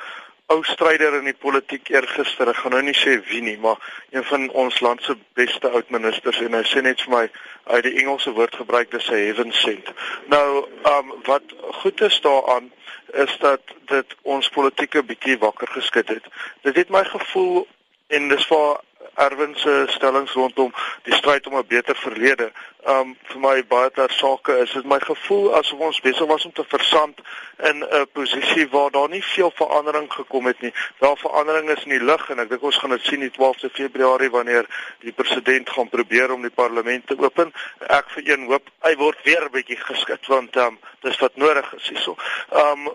ou 0.52 0.58
stryder 0.68 1.16
in 1.16 1.30
die 1.32 1.40
politiek 1.46 1.88
eergister. 1.88 2.50
Ek 2.52 2.60
gaan 2.60 2.76
nou 2.76 2.82
nie 2.84 2.98
sê 2.98 3.16
wie 3.30 3.42
nie, 3.42 3.56
maar 3.58 3.80
een 4.12 4.24
van 4.24 4.50
ons 4.50 4.82
land 4.84 5.02
se 5.04 5.16
beste 5.40 5.70
oud 5.70 5.90
ministers 5.90 6.42
en 6.42 6.60
hy 6.60 6.64
sê 6.68 6.84
net 6.84 7.02
vir 7.02 7.16
my 7.16 7.30
uit 7.72 7.84
die 7.84 7.96
Engelse 8.04 8.36
woord 8.36 8.56
gebruik 8.56 8.92
dis 8.92 9.10
'n 9.10 9.16
heaven 9.16 9.52
sent. 9.52 9.88
Nou, 10.28 10.68
um 10.92 11.14
wat 11.24 11.44
goed 11.80 12.02
is 12.02 12.22
daaraan 12.22 12.72
is 13.14 13.38
dat 13.40 13.62
dit 13.88 14.16
ons 14.24 14.50
politieke 14.50 15.04
bietjie 15.04 15.38
wakker 15.40 15.68
geskit 15.68 16.08
het. 16.08 16.26
Dit 16.64 16.76
het 16.76 16.90
my 16.90 17.04
gevoel 17.04 17.68
en 18.08 18.28
dis 18.28 18.46
vir 18.46 18.82
Erwin 19.16 19.56
se 19.56 19.84
stellings 19.88 20.34
rondom 20.34 20.74
die 21.04 21.14
stryd 21.14 21.48
om 21.48 21.58
'n 21.58 21.68
beter 21.68 21.96
verlede. 21.96 22.52
Um 22.86 23.16
vir 23.30 23.40
my 23.40 23.64
baie 23.64 23.90
ter 23.96 24.12
sake 24.12 24.52
is 24.60 24.72
dit 24.76 24.86
my 24.86 24.98
gevoel 25.00 25.54
asof 25.56 25.80
ons 25.80 26.02
besig 26.04 26.28
was 26.28 26.44
om 26.46 26.52
te 26.52 26.66
versand 26.68 27.22
in 27.70 27.80
'n 27.80 28.08
posisie 28.12 28.68
waar 28.70 28.92
daar 28.92 29.10
nie 29.10 29.24
veel 29.24 29.52
verandering 29.56 30.14
gekom 30.14 30.46
het 30.46 30.62
nie. 30.62 30.74
Daar 31.00 31.18
verandering 31.18 31.70
is 31.70 31.84
in 31.84 31.90
die 31.90 32.04
lug 32.04 32.30
en 32.30 32.40
ek 32.40 32.50
dink 32.50 32.64
ons 32.64 32.78
gaan 32.78 32.90
dit 32.90 33.04
sien 33.04 33.20
die 33.20 33.32
12de 33.32 33.70
Februarie 33.70 34.30
wanneer 34.30 34.66
die 35.00 35.12
president 35.12 35.70
gaan 35.70 35.90
probeer 35.90 36.32
om 36.32 36.42
die 36.42 36.52
parlement 36.52 37.08
te 37.08 37.16
open. 37.18 37.54
Ek 37.88 38.10
vir 38.10 38.24
een 38.28 38.46
hoop 38.48 38.68
hy 38.82 38.96
word 38.96 39.18
weer 39.24 39.46
'n 39.46 39.52
bietjie 39.52 39.80
geskit 39.80 40.28
want 40.28 40.56
um 40.56 40.80
dis 41.02 41.20
wat 41.20 41.36
nodig 41.36 41.74
is 41.74 41.88
hierso. 41.88 42.18
Um 42.52 42.92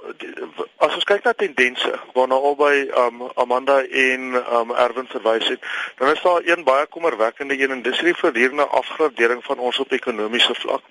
as 0.76 0.94
ons 0.94 1.04
kyk 1.04 1.24
na 1.24 1.32
tendense 1.32 1.92
waarna 2.12 2.34
albei 2.34 2.90
um 3.06 3.30
Amanda 3.34 3.82
en 3.84 4.34
um 4.52 4.70
Erwin 4.70 5.08
verwys 5.08 5.48
het, 5.48 5.60
dan 5.96 6.12
is 6.12 6.22
daar 6.22 6.40
een 6.44 6.64
baie 6.64 6.86
kommerwekkende 6.86 7.58
een 7.58 7.70
en 7.70 7.82
dis 7.82 7.98
die 7.98 8.14
verdierde 8.14 8.66
afgradering 8.66 9.44
van 9.44 9.58
ons 9.58 9.77
op 9.80 9.92
ekonomiese 9.92 10.54
vlak. 10.54 10.82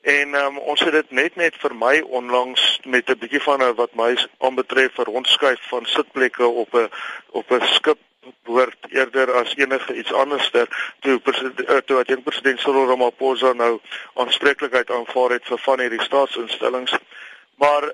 En 0.00 0.34
um, 0.34 0.58
ons 0.58 0.80
het 0.80 0.92
dit 0.92 1.10
net 1.10 1.34
net 1.36 1.56
vir 1.60 1.74
my 1.76 2.00
onlangs 2.00 2.80
met 2.84 3.10
'n 3.10 3.18
bietjie 3.18 3.42
van 3.42 3.62
'n 3.62 3.74
wat 3.74 3.94
my 3.94 4.16
aanbetref 4.38 4.94
vir 4.94 5.04
rondskuif 5.04 5.60
van 5.68 5.86
sitplekke 5.86 6.46
op 6.46 6.74
'n 6.74 6.88
op 7.30 7.50
'n 7.50 7.66
skip 7.66 7.98
behoort 8.44 8.76
eerder 8.88 9.32
as 9.32 9.54
enige 9.56 9.94
iets 9.94 10.12
anderster 10.12 10.94
toe 11.00 11.18
president 11.18 11.60
eh, 11.60 11.76
toe 11.76 11.96
wat 11.96 12.22
president 12.24 12.60
Cyril 12.60 12.86
Ramaphosa 12.86 13.52
nou 13.52 13.80
aanspreeklikheid 14.14 14.90
aanvaar 14.90 15.30
het 15.30 15.44
vir 15.44 15.58
van 15.58 15.80
hierdie 15.80 16.02
staatsinstellings. 16.02 16.98
Maar 17.54 17.92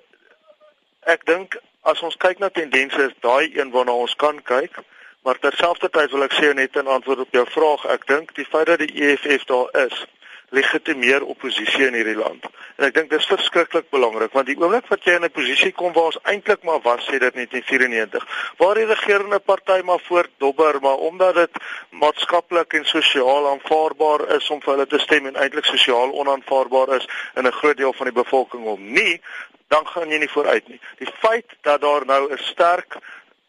ek 1.01 1.27
dink 1.27 1.59
as 1.83 2.03
ons 2.03 2.17
kyk 2.17 2.39
na 2.39 2.49
tendense 2.49 3.03
is 3.03 3.15
daai 3.21 3.51
een 3.55 3.71
waarna 3.71 3.93
ons 3.93 4.17
kan 4.17 4.43
kyk. 4.43 4.79
Maar 5.23 5.39
terselfdertyd 5.39 6.11
wil 6.11 6.23
ek 6.23 6.35
sê 6.39 6.53
net 6.55 6.77
in 6.77 6.87
antwoord 6.87 7.25
op 7.25 7.33
jou 7.35 7.47
vraag, 7.51 7.87
ek 7.91 8.07
dink 8.07 8.35
die 8.35 8.47
feit 8.47 8.67
dat 8.67 8.79
die 8.79 8.93
EFF 8.95 9.47
daar 9.51 9.71
is, 9.87 10.05
legitimeer 10.51 11.25
oppositie 11.25 11.87
in 11.87 11.95
hierdie 11.95 12.17
land. 12.17 12.45
En 12.77 12.87
ek 12.87 12.95
dink 12.95 13.11
dis 13.11 13.27
verskriklik 13.27 13.89
belangrik 13.91 14.35
want 14.37 14.47
die 14.47 14.57
oomblik 14.61 14.87
wat 14.93 15.05
jy 15.05 15.17
in 15.19 15.25
'n 15.25 15.31
posisie 15.31 15.73
kom 15.73 15.93
waar 15.93 16.13
ons 16.13 16.23
eintlik 16.23 16.63
maar 16.63 16.81
was 16.83 17.07
sê 17.09 17.19
dit 17.19 17.35
net 17.35 17.53
in 17.53 17.63
94, 17.63 18.27
waar 18.59 18.75
die 18.75 18.87
regerende 18.87 19.39
party 19.39 19.81
maar 19.85 20.01
voortdobber, 20.01 20.81
maar 20.81 20.97
omdat 20.97 21.35
dit 21.35 21.51
maatskaplik 21.91 22.73
en 22.73 22.85
sosiaal 22.85 23.51
aanvaarbaar 23.51 24.37
is 24.37 24.51
om 24.51 24.61
vir 24.61 24.73
hulle 24.75 24.87
te 24.87 24.99
stem 24.99 25.27
en 25.27 25.37
eintlik 25.37 25.65
sosiaal 25.65 26.13
onaanvaarbaar 26.13 26.97
is 26.97 27.09
in 27.35 27.47
'n 27.47 27.53
groot 27.53 27.77
deel 27.77 27.93
van 27.93 28.07
die 28.07 28.23
bevolking 28.23 28.65
om 28.65 28.93
nie 28.93 29.21
dan 29.69 29.87
gaan 29.87 30.11
jy 30.11 30.19
nie 30.19 30.31
vooruit 30.31 30.69
nie. 30.69 30.81
Die 30.99 31.11
feit 31.19 31.47
dat 31.63 31.81
daar 31.81 32.07
nou 32.07 32.33
'n 32.33 32.39
sterk 32.39 32.97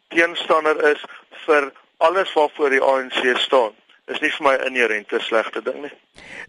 teenstander 0.07 0.91
is 0.91 1.03
vir 1.45 1.71
alles 1.97 2.33
waarvoor 2.33 2.69
die 2.69 2.81
ANC 2.81 3.37
staan 3.37 3.73
is 4.07 4.21
nie 4.23 4.31
vir 4.31 4.43
my 4.47 4.55
inherente 4.67 5.19
slegte 5.19 5.61
ding 5.61 5.81
nie. 5.81 5.91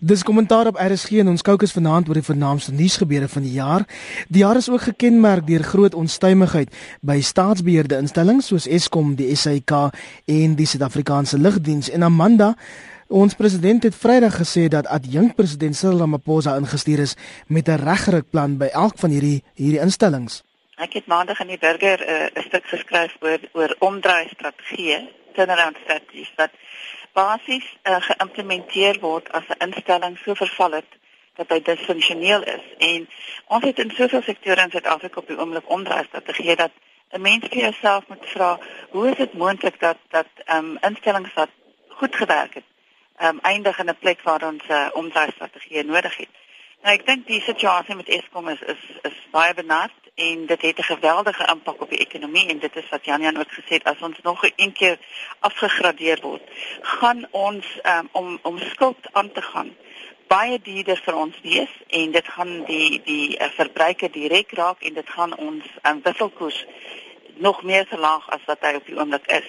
Dis 0.01 0.23
kommentaar 0.23 0.71
op 0.71 0.79
RSG 0.79 1.23
en 1.23 1.29
ons 1.29 1.43
kookus 1.43 1.75
vanaand 1.75 2.09
oor 2.09 2.21
die 2.21 2.27
vernaamste 2.27 2.73
nuusgebeure 2.73 3.29
van 3.29 3.43
die 3.43 3.57
jaar. 3.57 3.87
Die 4.29 4.45
jaar 4.45 4.57
is 4.57 4.71
ook 4.71 4.87
gekenmerk 4.91 5.47
deur 5.47 5.63
groot 5.63 5.95
onstuimigheid 5.95 6.75
by 7.01 7.21
staatsbeheerde 7.21 7.99
instellings 7.99 8.47
soos 8.47 8.67
Eskom, 8.67 9.17
die 9.19 9.35
SAIK 9.35 9.75
en 10.27 10.55
die 10.55 10.67
Suid-Afrikaanse 10.67 11.39
Lugdiens 11.39 11.91
en 11.91 12.03
Amanda 12.03 12.55
Ons 13.09 13.33
president 13.35 13.83
het 13.83 13.95
Vrydag 13.97 14.35
gesê 14.37 14.67
dat 14.69 14.87
adjunk 14.93 15.33
president 15.35 15.77
Cyril 15.77 16.03
Ramaphosa 16.03 16.59
ingestuur 16.61 17.01
is 17.01 17.17
met 17.47 17.69
'n 17.69 17.81
regrukplan 17.81 18.59
by 18.59 18.67
elk 18.67 18.99
van 18.99 19.11
hierdie 19.11 19.43
hierdie 19.55 19.81
instellings. 19.81 20.45
Ek 20.77 20.93
het 20.93 21.07
maandag 21.07 21.41
in 21.41 21.47
die 21.47 21.59
burger 21.59 22.03
eh, 22.03 22.29
'n 22.29 22.39
uh, 22.39 22.45
stuk 22.45 22.65
geskryf 22.65 23.17
oor 23.21 23.41
oor 23.53 23.77
omdraai 23.79 24.29
strategie, 24.29 25.09
turnaround 25.33 25.77
strategies 25.83 26.33
wat 26.37 26.51
basies 27.19 27.67
uh, 27.83 28.01
geïmplementeer 28.09 29.01
word 29.01 29.31
as 29.39 29.47
'n 29.49 29.63
instelling 29.67 30.19
so 30.19 30.35
verval 30.35 30.73
het 30.81 30.91
dat 31.39 31.49
hy 31.53 31.61
disfunksioneel 31.63 32.43
is. 32.43 32.65
En 32.79 33.09
ons 33.47 33.65
het 33.65 33.79
in 33.79 33.91
soveel 33.95 34.23
sektore 34.23 34.63
in 34.63 34.71
Suid-Afrika 34.71 35.21
op 35.21 35.31
die 35.31 35.39
oomblik 35.39 35.71
omdraai 35.77 36.05
strategie 36.05 36.57
dat 36.57 36.75
'n 37.11 37.21
mens 37.21 37.47
vir 37.51 37.59
jouself 37.59 38.09
moet 38.09 38.27
vra, 38.35 38.59
hoe 38.91 39.09
is 39.11 39.17
dit 39.17 39.33
moontlik 39.33 39.81
dat 39.81 39.99
dat 40.11 40.31
um, 40.55 40.79
instellings 40.81 41.35
wat 41.35 41.51
goed 41.89 42.17
gewerk 42.17 42.55
het, 42.55 42.69
um, 43.23 43.39
eindig 43.43 43.79
in 43.79 43.89
'n 43.89 43.99
plek 43.99 44.21
waar 44.23 44.43
ons 44.43 44.65
'n 44.69 44.73
uh, 44.73 44.89
omdraai 44.93 45.31
strategie 45.31 45.85
nodig 45.85 46.17
het? 46.17 46.29
Nou 46.83 46.95
ek 46.95 47.07
dink 47.07 47.27
die 47.27 47.41
situasie 47.43 47.97
met 47.99 48.09
Eskom 48.09 48.49
is 48.49 48.61
is 48.75 48.83
is 49.03 49.17
baie 49.31 49.55
benard 49.55 50.11
en 50.15 50.47
dit 50.47 50.63
het 50.63 50.79
'n 50.79 50.91
geweldige 50.93 51.47
impak 51.55 51.81
op 51.83 51.91
die 51.91 52.05
ekonomie 52.07 52.49
en 52.49 52.59
dit 52.59 52.77
is 52.77 52.89
wat 52.89 53.05
Jan 53.05 53.23
Jan 53.23 53.39
ook 53.39 53.53
gesê 53.53 53.79
het 53.79 53.85
as 53.85 54.01
ons 54.01 54.19
nog 54.23 54.45
'n 54.45 54.73
keer 54.73 54.99
afgegradeer 55.41 56.21
word, 56.21 56.43
gaan 56.81 57.27
ons 57.31 57.67
um, 57.83 58.09
om 58.13 58.39
om 58.43 58.59
skuld 58.59 59.13
aan 59.13 59.33
te 59.33 59.43
gaan 59.43 59.77
baie 60.29 60.59
duurder 60.63 61.01
vir 61.05 61.17
ons 61.17 61.37
wees 61.43 61.75
en 61.89 62.11
dit 62.11 62.29
gaan 62.37 62.65
die 62.69 63.01
die 63.05 63.39
uh, 63.39 63.49
verbruiker 63.57 64.13
direk 64.13 64.53
raak 64.53 64.83
en 64.83 64.95
dit 64.95 65.11
gaan 65.17 65.37
ons 65.37 65.65
um, 65.83 66.03
wisselkoers 66.03 66.65
nog 67.35 67.63
meer 67.63 67.87
verlaag 67.87 68.31
as 68.35 68.45
wat 68.47 68.67
hy 68.67 68.75
op 68.75 68.87
die 68.87 68.99
oomblik 68.99 69.27
is. 69.27 69.49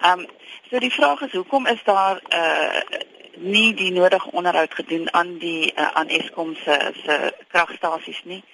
Ehm 0.00 0.24
um, 0.24 0.26
so 0.70 0.78
die 0.82 0.92
vraag 0.92 1.20
is 1.20 1.32
hoekom 1.32 1.66
is 1.66 1.82
daar 1.84 2.20
'n 2.22 2.34
uh, 2.34 3.00
nie 3.36 3.74
die 3.74 3.92
nodige 3.92 4.30
onderhoud 4.30 4.74
gedoen 4.74 5.12
aan 5.12 5.38
die 5.38 5.72
uh, 5.74 5.88
aan 5.92 6.08
Eskom 6.08 6.54
se 6.54 6.92
se 7.04 7.34
kragstasies 7.48 8.22
nie. 8.24 8.44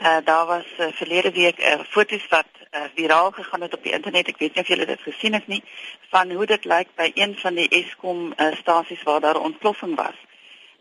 Uh, 0.00 0.16
daar 0.24 0.46
was 0.46 0.66
uh, 0.78 0.86
verlede 0.92 1.32
week 1.32 1.58
uh, 1.58 1.80
foto's 1.88 2.28
wat 2.28 2.46
uh, 2.70 2.82
viraal 2.94 3.30
gegaan 3.30 3.60
het 3.60 3.74
op 3.74 3.82
die 3.82 3.92
internet. 3.92 4.28
Ek 4.28 4.38
weet 4.38 4.54
nie 4.54 4.62
of 4.62 4.68
julle 4.68 4.86
dit 4.86 5.00
gesien 5.00 5.32
het 5.32 5.46
nie 5.46 5.62
van 6.10 6.30
hoe 6.30 6.46
dit 6.46 6.64
lyk 6.64 6.88
by 6.94 7.10
een 7.14 7.36
van 7.38 7.54
die 7.54 7.68
Eskom 7.68 8.32
uh, 8.36 8.52
stasies 8.60 9.02
waar 9.02 9.20
daar 9.20 9.40
ontploffing 9.40 9.96
was. 9.96 10.18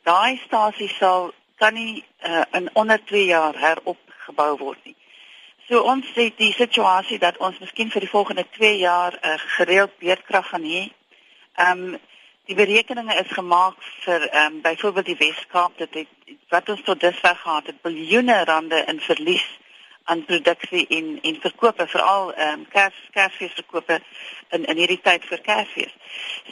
Daai 0.03 0.41
stasie 0.45 0.89
sal 0.89 1.33
kan 1.55 1.73
nie 1.73 2.03
uh, 2.25 2.41
in 2.51 2.69
onder 2.73 3.03
2 3.05 3.25
jaar 3.25 3.57
heropgebou 3.59 4.57
word 4.57 4.85
nie. 4.85 4.95
So 5.69 5.81
ons 5.87 6.07
sê 6.15 6.31
die 6.35 6.53
situasie 6.53 7.19
dat 7.19 7.37
ons 7.37 7.59
miskien 7.61 7.91
vir 7.93 8.03
die 8.03 8.09
volgende 8.09 8.45
2 8.57 8.77
jaar 8.77 9.17
uh, 9.21 9.35
gereeld 9.57 9.93
beerdkrag 9.99 10.49
gaan 10.53 10.65
hê. 10.65 10.87
Ehm 11.55 11.83
um, 11.93 11.99
die 12.51 12.65
berekeninge 12.65 13.15
is 13.15 13.31
gemaak 13.31 13.77
vir 14.03 14.27
ehm 14.27 14.45
um, 14.45 14.61
byvoorbeeld 14.61 15.05
die 15.05 15.19
Weskaap 15.19 15.77
dat 15.77 15.91
dit 15.93 16.07
wat 16.51 16.69
ons 16.69 16.81
tot 16.83 16.99
dusver 16.99 17.35
gehad 17.35 17.65
het 17.65 17.81
biljoene 17.81 18.43
rande 18.45 18.83
in 18.91 18.99
verlies 18.99 19.45
aan 20.03 20.25
produksie 20.25 20.87
en 20.97 21.19
en 21.21 21.37
verkope 21.45 21.87
veral 21.87 22.33
ehm 22.33 22.59
um, 22.59 22.65
kers 22.73 22.97
kersfees 23.15 23.53
verkope 23.59 23.99
in 24.49 24.65
in 24.65 24.81
hierdie 24.83 24.99
tyd 25.01 25.27
vir 25.29 25.41
kersfees. 25.45 25.93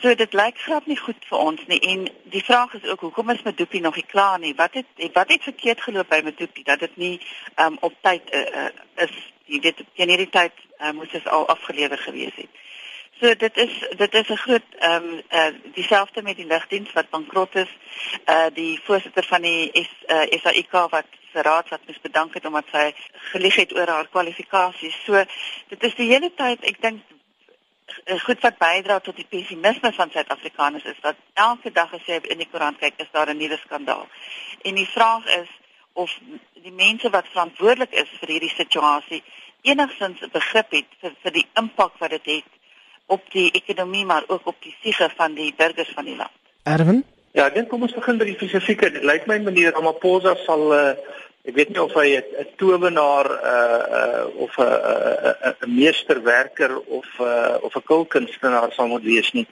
So 0.01 0.15
dit 0.15 0.38
lyk 0.41 0.62
glad 0.68 0.88
nie 0.88 1.00
goed 1.01 1.27
vir 1.32 1.44
ons 1.50 1.65
nie 1.68 1.82
en 1.91 2.08
die 2.36 2.46
vraag 2.51 2.77
is 2.79 2.88
ook 2.91 3.03
hoekom 3.08 3.36
is 3.36 3.44
Medupi 3.50 3.79
nog 3.79 4.00
nie 4.00 4.08
klaar 4.13 4.39
nie? 4.39 4.56
Wat 4.56 4.79
het 4.79 5.12
wat 5.20 5.36
het 5.36 5.44
verkeerd 5.44 5.82
geloop 5.82 6.10
by 6.15 6.22
Medupi 6.24 6.63
dat 6.63 6.79
dit 6.79 6.96
nie 6.96 7.15
ehm 7.20 7.74
um, 7.74 7.77
op 7.89 8.00
tyd 8.08 8.34
uh, 8.34 8.46
uh, 8.63 8.72
is 9.08 9.20
jy 9.51 9.60
weet 9.68 9.84
teen 9.96 10.15
hierdie 10.15 10.32
tyd 10.39 10.65
uh, 10.79 10.91
moes 10.91 11.12
dit 11.12 11.27
al 11.27 11.48
afgelewer 11.58 12.08
gewees 12.08 12.36
het. 12.36 12.65
So 13.19 13.35
dit 13.35 13.57
is 13.57 13.73
dit 13.97 14.13
is 14.13 14.27
'n 14.29 14.35
groot 14.35 14.67
ehm 14.79 15.03
um, 15.03 15.21
eh 15.27 15.45
uh, 15.45 15.53
dieselfde 15.73 16.21
met 16.21 16.35
die 16.35 16.45
lugdiens 16.45 16.91
wat 16.93 17.09
bankrot 17.09 17.55
is. 17.55 17.71
Eh 18.25 18.35
uh, 18.35 18.45
die 18.53 18.79
voorsitter 18.83 19.23
van 19.23 19.41
die 19.41 19.69
S, 19.73 19.89
uh, 20.07 20.21
eh, 20.21 20.39
SAIK 20.41 20.71
wat 20.71 21.05
se 21.33 21.41
raad 21.41 21.69
wat 21.69 21.79
mens 21.85 22.01
bedank 22.01 22.33
het 22.33 22.45
omdat 22.45 22.65
sy 22.71 22.93
gelieg 23.11 23.55
het 23.55 23.75
oor 23.75 23.88
haar 23.88 24.07
kwalifikasies. 24.07 25.03
So 25.03 25.23
dit 25.67 25.83
is 25.83 25.95
die 25.95 26.11
hele 26.11 26.31
tyd 26.35 26.63
ek 26.63 26.81
dink 26.81 27.01
eh, 28.05 28.19
goed 28.19 28.39
wat 28.39 28.57
bydra 28.57 28.99
tot 28.99 29.15
die 29.15 29.27
pessimisme 29.29 29.93
van 29.93 30.11
Suid-Afrikaners 30.11 30.83
is 30.83 30.99
dat 31.01 31.15
elke 31.33 31.71
dag 31.71 31.93
as 31.93 32.05
jy 32.05 32.19
in 32.21 32.38
die 32.38 32.49
koerant 32.51 32.77
kyk 32.77 32.93
is 32.97 33.11
daar 33.11 33.29
'n 33.29 33.38
nuwe 33.38 33.57
skandaal. 33.57 34.07
En 34.61 34.75
die 34.75 34.88
vraag 34.88 35.25
is 35.25 35.49
of 35.93 36.19
die 36.53 36.71
mense 36.71 37.09
wat 37.09 37.27
verantwoordelik 37.27 37.91
is 37.91 38.09
vir 38.19 38.29
hierdie 38.29 38.55
situasie 38.55 39.23
enigstens 39.61 40.19
begrip 40.31 40.71
het 40.71 40.88
vir, 41.01 41.13
vir 41.21 41.31
die 41.31 41.47
impak 41.53 41.97
wat 41.99 42.09
dit 42.09 42.25
het 42.25 42.58
op 43.09 43.21
die 43.33 43.49
ekonomie 43.51 44.05
maar 44.05 44.23
ook 44.27 44.47
op 44.47 44.55
die 44.65 44.75
siege 44.81 45.09
van 45.17 45.33
die 45.33 45.53
burgers 45.57 45.91
van 45.95 46.05
die 46.05 46.15
land. 46.15 46.35
Erwin? 46.63 47.03
Ja, 47.37 47.45
ek 47.45 47.55
dink 47.59 47.69
kom 47.69 47.85
ons 47.85 47.93
begin 47.93 48.17
by 48.17 48.25
die 48.25 48.37
spesifieke. 48.37 48.89
Dit 48.93 49.05
lyk 49.05 49.27
my 49.29 49.37
meneer 49.41 49.75
Ramaphosa 49.75 50.35
sal 50.45 50.63
uh, 50.73 50.93
ek 51.49 51.55
weet 51.55 51.69
nie 51.73 51.81
of 51.81 51.93
hy 51.97 52.17
'n 52.17 52.47
towenaar 52.61 53.27
uh 53.51 53.83
uh 53.99 54.25
of 54.45 54.57
'n 54.57 54.65
'n 54.65 55.55
'n 55.65 55.75
meesterwerker 55.75 56.73
of 56.99 57.07
uh 57.19 57.57
of 57.61 57.75
'n 57.75 57.85
kulkunstenaar 57.91 58.73
sal 58.73 58.87
moet 58.87 59.03
wees 59.03 59.31
nie. 59.31 59.47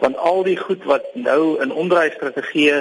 Want 0.00 0.16
al 0.16 0.42
die 0.42 0.56
goed 0.56 0.84
wat 0.84 1.06
nou 1.14 1.62
in 1.62 1.72
onderwys 1.72 2.18
strategieë 2.18 2.78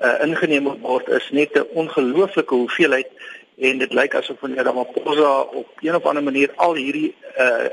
uh 0.00 0.16
ingeneem 0.26 0.68
word 0.82 1.08
is 1.08 1.30
net 1.30 1.54
'n 1.54 1.66
ongelooflike 1.74 2.54
hoeveelheid 2.54 3.10
en 3.58 3.78
dit 3.78 3.92
lyk 3.92 4.14
asof 4.14 4.40
meneer 4.40 4.64
Ramaphosa 4.64 5.40
op 5.40 5.68
een 5.80 5.94
of 5.94 6.04
ander 6.04 6.22
manier 6.22 6.50
al 6.56 6.74
hierdie 6.74 7.14
uh 7.38 7.70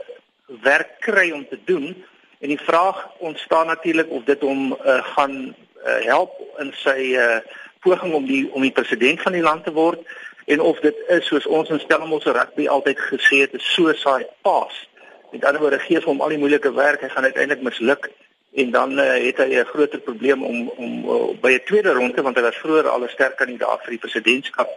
werk 0.61 0.99
kry 0.99 1.31
om 1.31 1.47
te 1.47 1.59
doen 1.65 1.95
en 2.39 2.47
die 2.47 2.59
vraag 2.59 3.09
ontstaan 3.17 3.67
natuurlik 3.67 4.09
of 4.09 4.23
dit 4.23 4.41
hom 4.41 4.71
uh, 4.73 5.03
gaan 5.03 5.55
uh, 5.85 5.99
help 6.05 6.33
in 6.57 6.73
sy 6.75 7.13
uh, 7.15 7.37
poging 7.79 8.13
om 8.13 8.25
die 8.25 8.49
om 8.53 8.61
die 8.61 8.71
president 8.71 9.21
van 9.21 9.37
die 9.37 9.45
land 9.45 9.63
te 9.63 9.73
word 9.73 10.01
en 10.45 10.59
of 10.59 10.79
dit 10.79 10.97
is 11.07 11.25
soos 11.25 11.45
ons 11.47 11.69
in 11.69 11.79
Stellenbosch 11.79 12.25
rugby 12.25 12.67
altyd 12.67 12.99
gesê 12.99 13.45
het 13.45 13.53
'n 13.53 13.59
suicide 13.59 14.29
pass. 14.41 14.89
Met 15.31 15.45
ander 15.45 15.61
woorde 15.61 15.79
gee 15.79 16.01
hom 16.03 16.21
al 16.21 16.33
die 16.33 16.37
moeilike 16.37 16.73
werk 16.73 17.01
hy 17.01 17.09
gaan 17.09 17.23
uiteindelik 17.23 17.63
misluk 17.63 18.09
en 18.53 18.71
dan 18.71 18.99
uh, 18.99 19.05
het 19.05 19.37
hy 19.37 19.55
'n 19.59 19.71
groter 19.73 19.99
probleem 19.99 20.43
om 20.43 20.71
om 20.75 20.91
uh, 21.09 21.39
by 21.41 21.51
'n 21.51 21.65
tweede 21.65 21.93
ronde 21.93 22.21
want 22.21 22.35
hy 22.35 22.41
was 22.41 22.57
vroeër 22.63 22.87
al 22.87 23.03
'n 23.03 23.09
sterk 23.09 23.37
kandidaat 23.37 23.81
vir 23.83 23.89
die 23.89 24.03
presidentskap. 24.05 24.69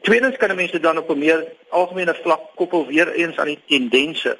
Tweedens 0.00 0.36
kan 0.36 0.56
mense 0.56 0.80
dan 0.80 0.98
op 0.98 1.10
'n 1.10 1.18
meer 1.18 1.46
algemene 1.68 2.14
vlak 2.14 2.40
koppel 2.54 2.86
weer 2.86 3.12
eens 3.12 3.36
aan 3.36 3.52
die 3.54 3.62
tendense 3.66 4.38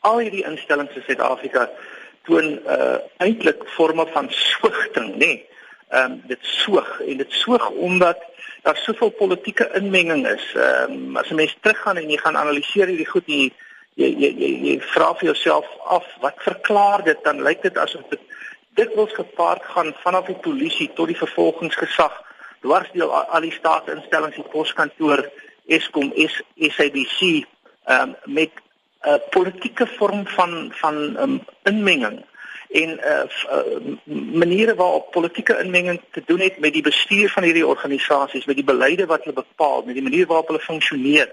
al 0.00 0.18
hierdie 0.18 0.44
instellings 0.44 0.94
in 0.96 1.06
Suid-Afrika 1.06 1.68
toon 2.28 2.58
uh 2.66 2.98
eintlik 3.18 3.64
forme 3.76 4.06
van 4.12 4.28
swigting, 4.30 5.14
nê. 5.14 5.16
Nee. 5.18 5.46
Ehm 5.90 6.12
um, 6.12 6.20
dit 6.30 6.38
swig 6.40 7.00
en 7.00 7.16
dit 7.16 7.32
swig 7.32 7.70
omdat 7.70 8.18
daar 8.62 8.76
soveel 8.76 9.10
politieke 9.10 9.70
inmenging 9.74 10.26
is. 10.28 10.52
Ehm 10.54 10.92
um, 10.92 11.16
as 11.16 11.30
'n 11.30 11.34
mens 11.34 11.56
teruggaan 11.60 11.96
en 11.96 12.10
jy 12.10 12.16
gaan 12.16 12.36
analiseer 12.36 12.86
hierdie 12.86 13.08
goed 13.08 13.26
jy 13.26 13.52
jy 13.94 14.08
jy 14.22 14.30
jy, 14.42 14.50
jy 14.68 14.80
vra 14.80 15.14
vir 15.14 15.24
jouself 15.24 15.66
af 15.84 16.06
wat 16.20 16.36
verklaar 16.38 17.04
dit 17.04 17.24
dan 17.24 17.42
lyk 17.42 17.62
dit 17.62 17.78
asof 17.78 18.02
dit 18.10 18.20
dit 18.74 18.94
wels 18.94 19.12
gepaard 19.12 19.64
gaan 19.74 19.94
vanaf 20.04 20.26
die 20.26 20.40
polisie 20.46 20.90
tot 20.94 21.06
die 21.06 21.18
vervolgingsgesag 21.18 22.14
dwars 22.62 22.90
deur 22.92 23.10
al 23.10 23.40
die 23.40 23.56
staatsinstellings 23.58 24.36
die 24.36 24.50
poskantoor 24.52 25.26
Eskom 25.66 26.12
SABC 26.56 27.20
ehm 27.20 27.44
um, 28.00 28.16
met 28.24 28.50
'n 29.00 29.08
uh, 29.08 29.20
politieke 29.30 29.86
vorm 29.86 30.26
van 30.26 30.72
van 30.72 31.16
um, 31.20 31.40
inmenging 31.62 32.24
en 32.70 32.90
uh, 32.90 33.22
uh, 33.50 33.94
maniere 34.42 34.74
waarop 34.74 35.10
politieke 35.10 35.58
inmenging 35.58 36.00
te 36.10 36.22
doen 36.26 36.40
het 36.40 36.58
met 36.58 36.72
die 36.72 36.82
bestuur 36.82 37.30
van 37.30 37.42
hierdie 37.42 37.66
organisasies, 37.66 38.44
met 38.44 38.56
die 38.56 38.64
beleide 38.64 39.06
wat 39.06 39.24
hulle 39.24 39.34
bepaal, 39.34 39.82
met 39.82 39.94
die 39.94 40.02
manier 40.02 40.26
waarop 40.26 40.46
hulle 40.46 40.60
funksioneer. 40.60 41.32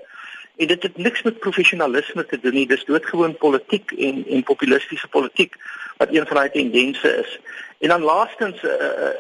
En 0.58 0.68
dit 0.68 0.84
het 0.84 0.98
niks 0.98 1.22
met 1.22 1.40
professionalisme 1.40 2.26
te 2.26 2.40
doen 2.40 2.54
nie, 2.54 2.68
dis 2.68 2.86
doodgewoon 2.86 3.38
politiek 3.38 3.92
en 3.92 4.24
en 4.28 4.44
populistiese 4.44 5.08
politiek 5.08 5.56
wat 5.98 6.10
een 6.12 6.26
van 6.28 6.36
daai 6.36 6.50
tendense 6.50 7.18
is. 7.18 7.40
En 7.80 7.90
dan 7.90 8.02
laastens 8.02 8.64
uh, 8.64 8.72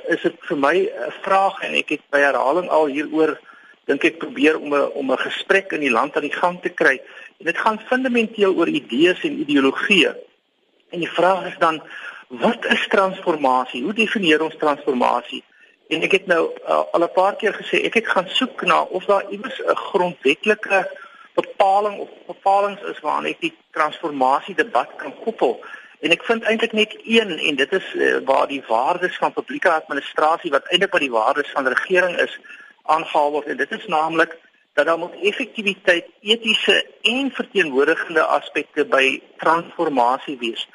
is 0.08 0.22
dit 0.22 0.34
vir 0.50 0.58
my 0.58 0.76
'n 0.78 1.14
vraag 1.22 1.62
en 1.62 1.74
ek 1.74 1.90
het 1.90 2.02
by 2.10 2.20
herhaling 2.20 2.70
al 2.70 2.86
hieroor 2.86 3.38
dink 3.86 4.04
ek 4.04 4.18
probeer 4.18 4.58
om 4.60 4.74
'n 4.74 4.90
om 4.94 5.12
'n 5.12 5.18
gesprek 5.18 5.72
in 5.72 5.80
die 5.80 5.92
land 5.92 6.16
aan 6.16 6.28
die 6.30 6.40
gang 6.42 6.62
te 6.62 6.70
kry. 6.70 7.02
En 7.38 7.46
dit 7.46 7.58
gaan 7.58 7.80
fundamenteel 7.80 8.56
oor 8.56 8.68
idees 8.68 9.24
en 9.24 9.40
ideologieë. 9.40 10.16
En 10.90 11.00
die 11.00 11.12
vraag 11.12 11.46
is 11.46 11.58
dan 11.58 11.82
wat 12.28 12.66
is 12.66 12.88
transformasie? 12.88 13.84
Hoe 13.84 13.94
definieer 13.94 14.42
ons 14.42 14.58
transformasie? 14.58 15.44
En 15.88 16.02
ek 16.02 16.12
het 16.12 16.26
nou 16.28 16.50
uh, 16.68 16.82
al 16.92 17.04
'n 17.04 17.12
paar 17.16 17.36
keer 17.36 17.54
gesê 17.54 17.84
ek 17.86 17.94
het 17.94 18.08
gaan 18.08 18.28
soek 18.28 18.62
na 18.62 18.82
of 18.82 19.06
daar 19.06 19.30
iewers 19.32 19.62
'n 19.64 19.76
grondwetlike 19.76 20.80
bepaling 21.34 22.00
of 22.00 22.10
bepalinge 22.28 22.90
is 22.92 23.00
waaraan 23.00 23.26
ek 23.26 23.40
die 23.40 23.56
transformasie 23.72 24.56
debat 24.56 24.90
kan 24.96 25.14
koppel. 25.24 25.64
En 26.00 26.12
ek 26.12 26.24
vind 26.24 26.44
eintlik 26.44 26.74
net 26.74 26.98
een 27.04 27.40
en 27.40 27.56
dit 27.56 27.72
is 27.72 27.94
uh, 27.94 28.18
waar 28.26 28.48
die 28.48 28.64
waardes 28.68 29.18
van 29.18 29.34
publieke 29.34 29.72
administrasie 29.72 30.52
wat 30.52 30.68
eintlik 30.68 30.92
by 30.92 31.00
die 31.00 31.12
waardes 31.12 31.52
van 31.52 31.68
regering 31.68 32.18
is 32.20 32.40
aangehaal 32.84 33.32
word 33.32 33.48
en 33.48 33.58
dit 33.58 33.72
is 33.72 33.88
naamlik 33.88 34.38
dat 34.78 34.86
daar 34.86 34.98
moet 34.98 35.16
effektiwiteit, 35.22 36.06
etiese 36.22 36.86
en 37.02 37.32
verteenwoordigende 37.34 38.22
aspekte 38.22 38.86
by 38.86 39.22
transformasie 39.42 40.38
wees. 40.38 40.68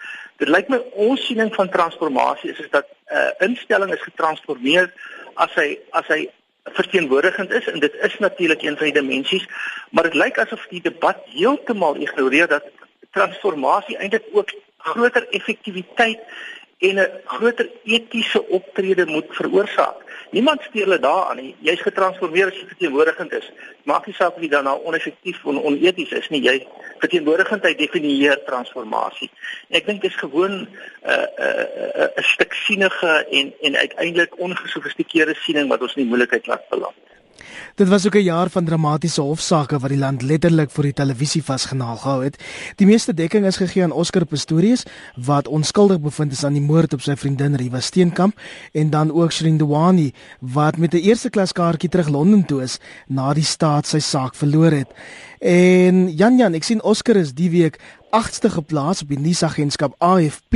Dit 0.43 0.51
lyk 0.51 0.71
my 0.73 0.81
ons 1.05 1.23
siening 1.23 1.53
van 1.55 1.71
transformasie 1.71 2.51
is, 2.51 2.59
is 2.65 2.71
dat 2.71 2.89
'n 2.91 3.15
uh, 3.15 3.49
instelling 3.49 3.93
is 3.95 4.03
getransformeer 4.03 4.91
as 5.35 5.55
hy 5.55 5.79
as 5.91 6.07
hy 6.07 6.27
verteenwoordigend 6.65 7.51
is 7.51 7.67
en 7.71 7.79
dit 7.79 7.95
is 7.95 8.19
natuurlik 8.19 8.63
een 8.63 8.77
van 8.77 8.91
die 8.91 8.99
dimensies, 8.99 9.47
maar 9.91 10.11
dit 10.11 10.19
lyk 10.19 10.39
asof 10.39 10.67
die 10.71 10.83
debat 10.83 11.23
heeltemal 11.27 11.95
ignoreer 11.95 12.49
dat 12.49 12.67
transformasie 13.11 13.97
eintlik 13.97 14.27
ook 14.33 14.51
groter 14.79 15.29
effektiwiteit 15.31 16.21
en 16.79 16.99
'n 16.99 17.11
groter 17.25 17.71
etiese 17.85 18.49
optrede 18.49 19.07
moet 19.07 19.31
veroorsaak. 19.31 19.99
Niemand 20.33 20.63
steur 20.63 20.87
hulle 20.87 20.99
daaraan 20.99 21.37
nie. 21.37 21.51
Jy's 21.61 21.83
getransformeer 21.85 22.49
as 22.49 22.57
jy 22.57 22.65
verteenwoordigend 22.71 23.35
is. 23.37 23.51
Maak 23.85 24.07
nie 24.09 24.15
saak 24.17 24.39
of 24.39 24.41
jy 24.41 24.49
dan 24.49 24.65
nou 24.65 24.79
oneffektief 24.89 25.43
of 25.45 25.59
oneties 25.61 26.15
is 26.17 26.29
nie. 26.33 26.41
Jy 26.47 26.55
verteenwoordigendheid 27.03 27.77
definieer 27.77 28.41
transformasie. 28.47 29.29
En 29.69 29.77
ek 29.83 29.91
dink 29.91 30.01
dit 30.01 30.11
is 30.11 30.17
gewoon 30.23 30.55
'n 30.63 30.69
uh, 31.05 31.13
'n 31.13 31.45
uh, 31.49 32.07
'n 32.07 32.09
uh, 32.17 32.25
stuk 32.33 32.57
sienige 32.65 33.13
en 33.41 33.53
en 33.61 33.77
uiteindelik 33.77 34.39
ongesofistikeerde 34.39 35.35
siening 35.35 35.69
wat 35.69 35.85
ons 35.85 35.97
in 35.97 36.03
die 36.03 36.11
moeilikheid 36.13 36.47
laat 36.47 36.69
beland. 36.69 37.12
Dit 37.75 37.89
was 37.89 38.07
ook 38.07 38.15
'n 38.15 38.23
jaar 38.23 38.51
van 38.51 38.65
dramatiese 38.65 39.21
hofsaake 39.21 39.79
wat 39.79 39.91
die 39.91 39.99
land 39.99 40.23
letterlik 40.23 40.71
voor 40.71 40.83
die 40.83 40.93
televisie 40.93 41.45
vasgenaal 41.45 41.97
gehou 41.97 42.25
het. 42.25 42.37
Die 42.77 42.87
meeste 42.87 43.15
dekking 43.15 43.47
is 43.47 43.57
gegee 43.57 43.83
aan 43.83 43.93
Oscar 43.93 44.25
Pistorius 44.25 44.83
wat 45.17 45.49
onskuldig 45.49 46.01
bevind 46.01 46.33
is 46.33 46.45
aan 46.45 46.53
die 46.53 46.63
moord 46.63 46.93
op 46.93 47.01
sy 47.01 47.17
vriendin 47.17 47.55
Riva 47.55 47.81
Steenkamp 47.81 48.41
en 48.73 48.91
dan 48.91 49.13
ook 49.13 49.33
Shirin 49.33 49.57
Dewani 49.57 50.13
wat 50.39 50.77
met 50.77 50.95
'n 50.95 50.97
eerste 50.97 51.31
klas 51.31 51.53
kaartjie 51.53 51.89
terug 51.89 52.09
Londen 52.09 52.45
toe 52.45 52.63
is 52.63 52.79
na 53.07 53.33
die 53.35 53.45
staat 53.45 53.87
sy 53.87 53.99
saak 53.99 54.35
verloor 54.35 54.71
het. 54.71 54.89
En 55.39 56.15
Jan 56.15 56.37
Jan, 56.37 56.55
ek 56.55 56.63
sien 56.63 56.83
Oscar 56.83 57.17
is 57.17 57.35
die 57.35 57.51
week 57.51 57.79
8ste 58.11 58.51
geplaas 58.51 59.03
op 59.03 59.09
die 59.09 59.19
nuusagentskap 59.19 59.95
AFP 59.99 60.55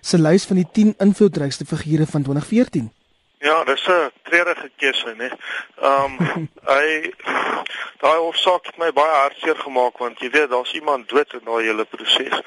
se 0.00 0.18
lys 0.18 0.44
van 0.44 0.56
die 0.56 0.68
10 0.72 0.94
invloedrykste 0.98 1.64
figure 1.64 2.06
van 2.06 2.22
2014. 2.22 2.90
Ja, 3.38 3.64
dis 3.64 3.86
'n 3.86 4.10
treurige 4.22 4.70
keuse, 4.76 5.14
né? 5.16 5.30
Ehm 5.80 6.16
um, 6.18 6.48
hy 6.74 7.14
daai 8.00 8.18
hofsaak 8.18 8.66
het 8.66 8.76
my 8.76 8.92
baie 8.92 9.14
hartseer 9.14 9.56
gemaak 9.56 9.98
want 9.98 10.18
jy 10.18 10.30
weet 10.30 10.50
daar's 10.50 10.72
iemand 10.72 11.08
dood 11.08 11.32
in 11.32 11.44
daai 11.44 11.64
hele 11.64 11.84
proses. 11.84 12.40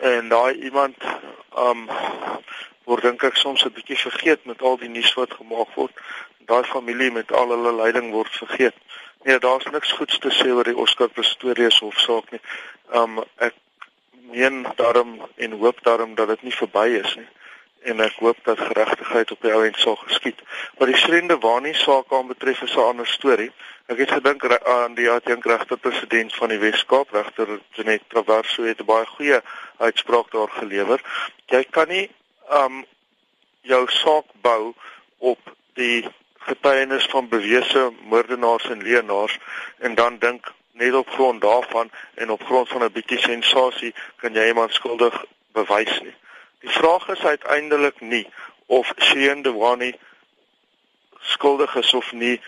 En 0.00 0.28
daai 0.28 0.54
iemand 0.54 0.96
ehm 1.02 1.86
um, 1.86 1.86
word 2.84 3.02
dink 3.02 3.22
ek 3.22 3.36
soms 3.36 3.62
'n 3.64 3.72
bietjie 3.78 3.98
vergeet 3.98 4.44
met 4.44 4.62
al 4.62 4.76
die 4.82 4.88
nuus 4.88 5.14
wat 5.14 5.38
gemaak 5.38 5.70
word. 5.74 5.94
Daai 6.50 6.64
familie 6.64 7.10
met 7.10 7.32
al 7.32 7.54
hulle 7.54 7.72
lyding 7.82 8.10
word 8.10 8.34
vergeet. 8.42 8.74
Nee, 9.22 9.38
daar's 9.38 9.70
niks 9.70 9.92
goeds 9.92 10.18
te 10.18 10.30
sê 10.30 10.50
oor 10.50 10.64
die 10.64 10.76
Oscar 10.76 11.08
Pistorius 11.08 11.78
hofsaak 11.78 12.30
nie. 12.30 12.42
Ehm 12.90 13.18
um, 13.18 13.24
ek 13.38 13.54
meen 14.34 14.66
daarom 14.74 15.20
en 15.36 15.52
hoop 15.52 15.78
daarom 15.82 16.14
dat 16.14 16.28
dit 16.28 16.42
nie 16.42 16.56
verby 16.62 16.88
is 16.98 17.14
nie 17.14 17.30
en 17.86 18.00
ek 18.02 18.18
hoop 18.18 18.38
dat 18.42 18.58
geregtigheid 18.58 19.30
op 19.30 19.42
die 19.44 19.52
ou 19.54 19.62
end 19.66 19.78
sal 19.78 19.96
geskied. 19.96 20.40
Wat 20.78 20.90
die 20.90 20.98
Srende 20.98 21.38
Wani 21.38 21.74
saak 21.74 22.12
aan 22.12 22.26
betref 22.32 22.62
is 22.66 22.74
'n 22.74 22.88
ander 22.90 23.06
storie. 23.06 23.52
Ek 23.86 23.98
het 23.98 24.10
gedink 24.10 24.42
aan 24.66 24.94
die 24.94 25.10
adjunkregter 25.10 25.78
president 25.78 26.34
van 26.34 26.48
die 26.48 26.58
Wes-Kaap, 26.58 27.12
regter 27.12 27.60
Janet 27.70 28.02
Traverso 28.08 28.62
het 28.62 28.80
'n 28.80 28.84
baie 28.84 29.06
goeie 29.06 29.40
uitspraak 29.78 30.30
daar 30.30 30.50
gelewer. 30.50 31.00
Jy 31.46 31.64
kan 31.70 31.88
nie 31.88 32.10
um 32.50 32.84
jou 33.60 33.84
saak 33.88 34.24
bou 34.42 34.74
op 35.18 35.38
die 35.74 36.06
getuienis 36.38 37.06
van 37.06 37.28
bewese 37.28 37.92
moordenaars 38.02 38.68
en 38.70 38.82
leenaars 38.82 39.38
en 39.78 39.94
dan 39.94 40.18
dink 40.18 40.52
net 40.72 40.94
op 40.94 41.08
grond 41.08 41.40
daarvan 41.40 41.90
en 42.14 42.30
op 42.30 42.42
grond 42.42 42.68
van 42.68 42.82
'n 42.82 42.92
bietjie 42.92 43.18
sensasie 43.18 43.94
kan 44.16 44.32
jy 44.32 44.46
iemand 44.46 44.72
skuldig 44.72 45.24
bewys 45.52 46.00
nie. 46.00 46.14
Die 46.66 46.74
vraag 46.74 47.08
is 47.08 47.24
uiteindelik 47.24 48.00
nie 48.00 48.26
of 48.66 48.92
Shane 48.98 49.42
Dewani 49.42 49.92
skuldig 51.20 51.74
is 51.74 51.94
of 51.94 52.12
nie 52.12 52.40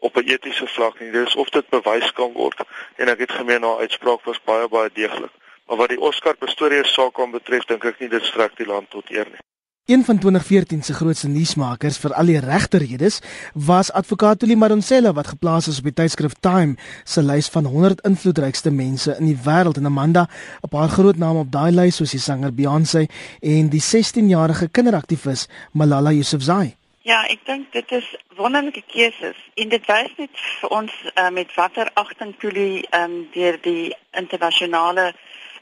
op 0.00 0.16
'n 0.16 0.28
etiese 0.28 0.66
vlak 0.66 1.00
nie. 1.00 1.10
Dis 1.10 1.34
of 1.34 1.48
dit 1.48 1.68
bewys 1.68 2.12
kan 2.12 2.32
word 2.32 2.60
en 2.96 3.08
ek 3.08 3.18
het 3.18 3.32
gemeen 3.32 3.62
haar 3.62 3.78
uitspraak 3.78 4.24
was 4.24 4.42
baie 4.44 4.68
baie 4.68 4.90
deeglik. 4.92 5.32
Maar 5.66 5.76
wat 5.76 5.88
die 5.88 6.00
Oscar 6.00 6.36
Pistorius 6.36 6.92
saak 6.92 7.20
aan 7.20 7.30
betref, 7.30 7.64
dink 7.64 7.84
ek 7.84 7.98
nie 7.98 8.08
dit 8.08 8.24
strek 8.24 8.56
die 8.56 8.66
land 8.66 8.90
tot 8.90 9.10
eer 9.10 9.26
nie. 9.26 9.44
Een 9.86 10.04
van 10.04 10.18
2014 10.18 10.82
se 10.82 10.94
grootste 10.94 11.28
nuusmakers 11.28 11.98
vir 11.98 12.12
al 12.14 12.28
die 12.30 12.38
regterredes 12.38 13.20
was 13.54 13.92
advokaat 13.92 14.38
Tuli 14.38 14.56
Madonsela 14.56 15.12
wat 15.12 15.26
geplaas 15.26 15.68
is 15.68 15.78
op 15.78 15.88
die 15.88 15.92
tydskrif 15.92 16.36
Time 16.40 16.76
se 17.04 17.22
lys 17.22 17.48
van 17.48 17.64
100 17.64 18.00
invloedrykste 18.00 18.70
mense 18.70 19.16
in 19.18 19.26
die 19.26 19.38
wêreld 19.46 19.76
en 19.76 19.86
Amanda, 19.86 20.28
'n 20.62 20.68
paar 20.68 20.88
groot 20.88 21.16
name 21.16 21.38
op 21.38 21.50
daai 21.50 21.72
lys 21.72 21.96
soos 21.96 22.10
die 22.10 22.20
sanger 22.20 22.52
Beyoncé 22.52 23.06
en 23.40 23.68
die 23.68 23.82
16-jarige 23.82 24.68
kinderaktivis 24.68 25.48
Malala 25.72 26.10
Yousafzai. 26.10 26.76
Ja, 27.02 27.24
ek 27.26 27.46
dink 27.46 27.72
dit 27.72 27.92
is 27.92 28.16
wonderlike 28.36 28.82
keuses 28.86 29.36
en 29.54 29.68
dit 29.68 29.86
wys 29.86 30.12
net 30.16 30.30
vir 30.60 30.70
ons 30.70 30.92
uh, 31.14 31.30
met 31.30 31.54
watter 31.54 31.90
agting 31.94 32.34
Tuli 32.38 32.84
um, 32.94 33.28
deur 33.32 33.58
die 33.62 33.96
internasionale 34.12 35.14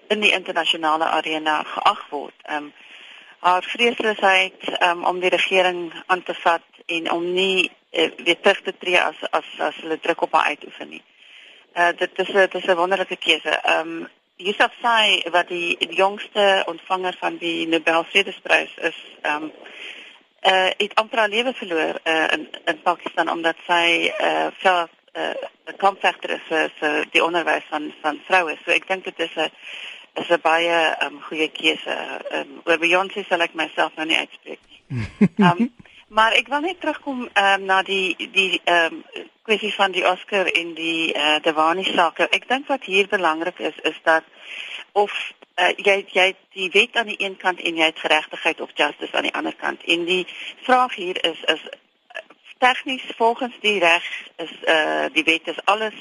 in 0.08 0.20
die 0.20 0.32
internasionale 0.32 1.04
arena 1.04 1.62
geag 1.62 2.04
word. 2.10 2.34
Um, 2.50 2.72
haar 3.38 3.62
vreesloosheid 3.62 4.82
um, 4.82 5.04
om 5.04 5.20
die 5.20 5.30
regering 5.30 5.92
aan 6.06 6.22
te 6.22 6.34
vat 6.34 6.62
en 6.86 7.10
om 7.12 7.32
nie 7.32 7.70
uh, 7.92 8.10
weer 8.24 8.40
terug 8.40 8.60
te 8.62 8.74
tree 8.78 9.00
as 9.00 9.16
as 9.30 9.48
as 9.58 9.76
hulle 9.82 9.98
druk 10.00 10.22
op 10.22 10.32
haar 10.32 10.54
uitoefen 10.54 10.88
nie. 10.88 11.02
Uh 11.74 11.90
dit 11.96 12.18
is 12.18 12.32
dit 12.32 12.54
is 12.54 12.64
'n 12.64 12.76
wonderlike 12.76 13.16
keuse. 13.16 13.50
Ehm 13.50 13.88
um, 13.88 14.08
Yusuf 14.36 14.72
Sai 14.80 15.22
wat 15.30 15.48
die, 15.48 15.76
die 15.78 15.94
jongste 15.94 16.62
ontvanger 16.66 17.16
van 17.18 17.36
die 17.36 17.66
Nobel 17.66 18.04
Vredesprys 18.04 18.74
is, 18.76 18.98
ehm 19.22 19.42
um, 19.42 19.52
uh 20.42 20.70
het 20.76 20.94
amper 20.94 21.18
haar 21.18 21.28
lewe 21.28 21.52
verloor 21.54 22.00
uh 22.04 22.26
in 22.32 22.48
in 22.64 22.82
Pakistan 22.82 23.30
omdat 23.30 23.56
sy 23.66 24.12
uh 24.20 24.46
vir 24.58 24.88
'n 25.18 25.34
uh, 25.68 25.74
kampvegter 25.76 26.30
is 26.30 26.44
vir, 26.48 26.70
vir 26.78 27.06
die 27.10 27.24
onderwys 27.24 27.64
van 27.68 27.92
van 28.02 28.20
vroue. 28.26 28.56
So 28.64 28.70
ek 28.70 28.86
dink 28.88 29.04
dit 29.04 29.18
is 29.18 29.34
'n 29.36 29.50
is 30.14 30.28
'n 30.28 30.40
baie 30.42 30.96
um, 31.04 31.20
goeie 31.22 31.50
keuse. 31.52 31.96
Um, 32.32 32.60
oor 32.64 32.78
Beyoncé 32.78 33.24
sal 33.28 33.40
ek 33.40 33.54
myself 33.54 33.94
nou 33.96 34.06
nie 34.06 34.16
uitspreek 34.16 34.60
nie. 34.68 34.80
Um, 35.38 35.72
maar 36.18 36.32
ek 36.32 36.48
wil 36.48 36.60
net 36.60 36.80
terugkom 36.80 37.28
um, 37.32 37.64
na 37.64 37.82
die 37.82 38.16
die 38.32 38.60
um, 38.64 39.02
kwessie 39.42 39.74
van 39.74 39.92
die 39.92 40.06
Oscar 40.06 40.46
en 40.46 40.74
die 40.74 41.14
uh, 41.14 41.36
eh, 41.36 41.42
Dewani 41.42 41.84
saak. 41.84 42.18
Ek 42.20 42.48
dink 42.48 42.66
wat 42.68 42.84
hier 42.84 43.08
belangrik 43.08 43.58
is 43.58 43.76
is 43.82 43.96
dat 44.02 44.24
of 44.92 45.12
uh, 45.56 45.72
jy 45.76 46.04
jy 46.12 46.34
die 46.52 46.70
wet 46.72 46.96
aan 46.96 47.06
die 47.12 47.20
een 47.24 47.36
kant 47.36 47.60
en 47.60 47.76
jy 47.76 47.84
het 47.84 47.98
geregtigheid 47.98 48.60
of 48.60 48.74
justice 48.74 49.16
aan 49.16 49.28
die 49.28 49.34
ander 49.34 49.54
kant. 49.54 49.84
En 49.84 50.04
die 50.04 50.26
vraag 50.62 50.94
hier 50.94 51.24
is 51.24 51.40
is 51.44 51.64
tegnies 52.58 53.04
volgens 53.16 53.54
die 53.60 53.78
reg 53.78 54.04
is 54.36 54.52
uh 54.66 55.06
die 55.12 55.24
wet 55.24 55.46
is 55.46 55.64
alles 55.64 55.94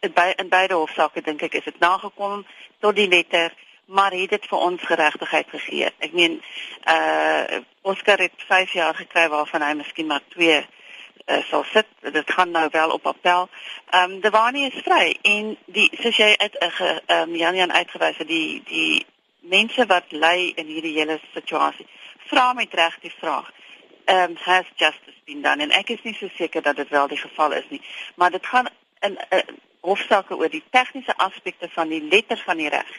in, 0.00 0.12
by, 0.12 0.32
in 0.36 0.48
beide 0.48 0.74
hofsaake 0.74 1.22
dink 1.22 1.42
ek 1.42 1.58
is 1.60 1.64
dit 1.64 1.78
nagekom 1.82 2.44
tot 2.80 2.96
die 2.96 3.08
letter 3.08 3.54
maar 3.86 4.10
het 4.10 4.30
dit 4.30 4.46
vir 4.50 4.58
ons 4.58 4.82
geregtigheid 4.82 5.46
gegee. 5.50 5.90
Ek 5.98 6.12
meen 6.12 6.40
uh 6.90 7.60
Oscar 7.86 8.18
het 8.18 8.34
5 8.46 8.72
jaar 8.72 8.94
gekry 8.94 9.28
waarvan 9.28 9.62
hy 9.62 9.74
miskien 9.78 10.06
maar 10.06 10.22
2 10.34 10.56
uh, 11.26 11.42
sal 11.46 11.64
sit. 11.70 11.86
Dit 12.00 12.30
gaan 12.30 12.50
nou 12.50 12.68
wel 12.70 12.90
op 12.90 13.06
appel. 13.06 13.48
Ehm 13.90 14.10
um, 14.10 14.20
Dewani 14.20 14.66
is 14.66 14.82
vry 14.82 15.16
en 15.22 15.56
die 15.66 15.90
soos 16.00 16.16
jy 16.16 16.34
uit 16.36 16.56
'n 16.58 16.64
uh, 16.64 16.96
ehm 17.06 17.28
um, 17.28 17.36
Jan 17.36 17.54
Jan 17.54 17.72
uitgewys 17.72 18.16
het 18.16 18.28
die 18.28 18.62
die 18.64 19.06
mense 19.40 19.86
wat 19.86 20.04
ly 20.10 20.52
in 20.54 20.66
hierdie 20.66 20.98
hele 20.98 21.20
situasie 21.34 21.86
vra 22.26 22.52
met 22.52 22.74
reg 22.74 22.98
die 23.00 23.14
vraag. 23.18 23.52
Ehm 24.04 24.30
um, 24.30 24.36
has 24.36 24.66
justice 24.76 25.20
been 25.24 25.42
done 25.42 25.62
en 25.62 25.70
ek 25.70 25.90
is 25.90 26.02
nie 26.02 26.14
so 26.14 26.28
seker 26.34 26.62
dat 26.62 26.76
dit 26.76 26.88
wel 26.88 27.08
die 27.08 27.22
geval 27.22 27.52
is 27.52 27.68
nie, 27.68 27.82
maar 28.14 28.30
dit 28.30 28.46
gaan 28.46 28.68
in 29.00 29.18
uh, 29.30 29.38
hofsaake 29.86 30.36
oor 30.36 30.50
die 30.50 30.64
tegniese 30.70 31.14
aspekte 31.16 31.68
van 31.74 31.88
die 31.88 32.02
letter 32.02 32.42
van 32.44 32.56
die 32.62 32.68
reg. 32.68 32.90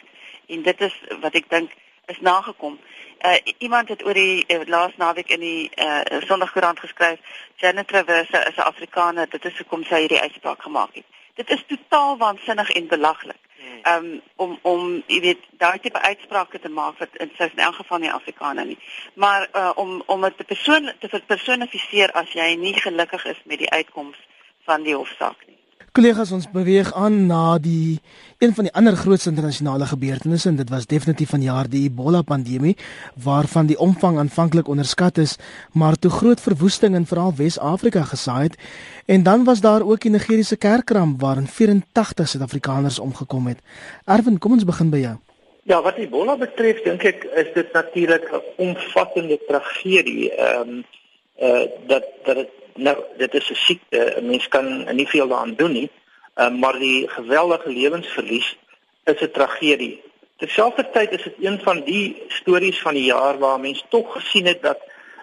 En 0.48 0.62
dit 0.62 0.80
is 0.80 0.96
wat 1.20 1.36
ek 1.36 1.50
dink 1.52 1.76
is 2.08 2.20
nagekom. 2.20 2.78
Uh 3.20 3.36
iemand 3.58 3.88
het 3.88 4.04
oor 4.04 4.14
die 4.14 4.44
uh, 4.46 4.60
laas 4.66 4.96
naweek 4.96 5.28
in 5.36 5.40
die 5.40 5.70
uh 5.76 6.20
Sondagkoerant 6.28 6.80
geskryf, 6.80 7.18
Janet 7.56 7.88
Traverse 7.88 8.44
is 8.48 8.56
'n 8.56 8.70
Afrikaner, 8.72 9.28
dit 9.28 9.44
is 9.44 9.58
hoekom 9.58 9.84
sy 9.84 10.00
hierdie 10.04 10.20
uitspraak 10.20 10.62
gemaak 10.62 10.94
het. 10.94 11.04
Dit 11.34 11.50
is 11.50 11.64
totaal 11.66 12.16
waansinnig 12.16 12.70
en 12.70 12.88
belaglik. 12.88 13.42
Um 13.92 14.22
om 14.36 14.58
om 14.62 15.02
jy 15.06 15.20
weet 15.20 15.42
daai 15.58 15.78
tipe 15.78 16.00
uitsprake 16.00 16.58
te 16.60 16.68
maak 16.68 16.98
wat 16.98 17.16
in 17.16 17.30
sy 17.36 17.50
in 17.52 17.64
elk 17.68 17.74
geval 17.74 17.98
nie 17.98 18.12
Afrikaner 18.12 18.66
nie. 18.66 18.78
Maar 19.14 19.48
uh 19.52 19.72
om 19.74 20.02
om 20.06 20.20
dit 20.20 20.36
te 20.36 20.44
persoon 20.44 20.92
te 20.98 21.22
personifiseer 21.26 22.12
as 22.12 22.32
jy 22.32 22.54
nie 22.54 22.74
gelukkig 22.80 23.24
is 23.24 23.40
met 23.44 23.58
die 23.58 23.70
uitkoms 23.70 24.16
van 24.64 24.82
die 24.82 24.94
hofsaak 24.94 25.46
nie. 25.46 25.57
Kollegas, 25.98 26.30
ons 26.30 26.46
beweeg 26.54 26.92
aan 26.94 27.24
na 27.26 27.56
die 27.58 27.98
een 28.38 28.52
van 28.54 28.68
die 28.68 28.72
ander 28.78 28.94
grootste 28.94 29.32
internasionale 29.32 29.86
gebeurtenisse 29.90 30.46
en 30.46 30.58
dit 30.60 30.68
was 30.70 30.84
definitief 30.86 31.32
vanjaar 31.34 31.66
die 31.66 31.80
Ebola 31.88 32.20
pandemie 32.22 32.76
waarvan 33.24 33.66
die 33.66 33.78
omvang 33.82 34.20
aanvanklik 34.22 34.68
onderskat 34.70 35.18
is, 35.18 35.32
maar 35.74 35.98
toe 35.98 36.12
groot 36.14 36.38
verwoesting 36.40 36.94
in 36.94 37.06
veral 37.10 37.34
Wes-Afrika 37.40 38.04
gesaai 38.12 38.44
het. 38.44 38.54
En 39.10 39.24
dan 39.26 39.42
was 39.44 39.60
daar 39.60 39.82
ook 39.82 40.06
die 40.06 40.12
Nigeriese 40.14 40.56
kerkramp 40.56 41.18
waarin 41.20 41.50
84 41.50 42.28
Suid-Afrikaners 42.28 43.00
omgekom 43.02 43.50
het. 43.50 43.58
Erwin, 44.06 44.38
kom 44.38 44.54
ons 44.54 44.68
begin 44.70 44.94
by 44.94 45.02
jou. 45.02 45.16
Ja, 45.66 45.82
wat 45.82 45.98
Ebola 45.98 46.38
betref, 46.38 46.78
dink 46.86 47.02
ek 47.10 47.26
is 47.42 47.50
dit 47.58 47.74
natuurlik 47.74 48.30
'n 48.30 48.70
omvattende 48.70 49.40
tragedie. 49.50 50.30
Ehm 50.30 50.78
um, 50.78 50.84
eh 51.38 51.48
uh, 51.48 51.66
dat 51.90 52.06
dat 52.24 52.57
nou 52.78 52.96
dit 53.16 53.34
is 53.34 53.50
'n 53.50 53.54
siekte, 53.54 54.14
'n 54.16 54.26
mens 54.26 54.48
kan 54.48 54.96
nie 54.96 55.08
veel 55.08 55.28
daaraan 55.28 55.54
doen 55.54 55.72
nie. 55.72 55.90
Uh, 56.36 56.50
maar 56.50 56.78
die 56.78 57.08
geweldige 57.08 57.70
lewensverlies 57.70 58.56
is 59.04 59.20
'n 59.20 59.30
tragedie. 59.30 60.02
Terselfdertyd 60.36 61.10
is 61.10 61.22
dit 61.22 61.34
een 61.40 61.60
van 61.60 61.82
die 61.84 62.22
stories 62.28 62.80
van 62.80 62.94
die 62.94 63.04
jaar 63.04 63.38
waar 63.38 63.60
mense 63.60 63.84
tog 63.88 64.12
gesien 64.12 64.46
het 64.46 64.62
dat 64.62 64.78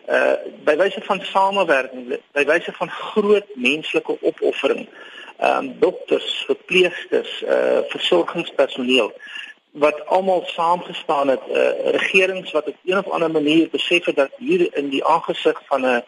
uh 0.09 0.33
by 0.63 0.75
wyse 0.77 1.01
van 1.01 1.21
samewerking, 1.21 2.19
by 2.31 2.43
wyse 2.45 2.71
van 2.71 2.89
groot 2.89 3.45
menslike 3.55 4.17
opoffering, 4.21 4.89
ehm 5.37 5.57
um, 5.57 5.75
dokters, 5.79 6.43
verpleegsters, 6.45 7.41
uh 7.41 7.79
versorgingspersoneel 7.87 9.13
wat 9.71 10.05
almal 10.05 10.43
saamgestaan 10.45 11.27
het, 11.27 11.41
uh 11.49 11.89
regerings 11.95 12.51
wat 12.51 12.67
op 12.67 12.75
een 12.85 12.97
of 12.97 13.09
ander 13.09 13.31
manier 13.31 13.69
besef 13.69 14.05
het 14.05 14.15
dat 14.15 14.31
hier 14.37 14.67
in 14.77 14.89
die 14.89 15.05
aangesig 15.05 15.61
van 15.65 15.85
'n 15.85 16.03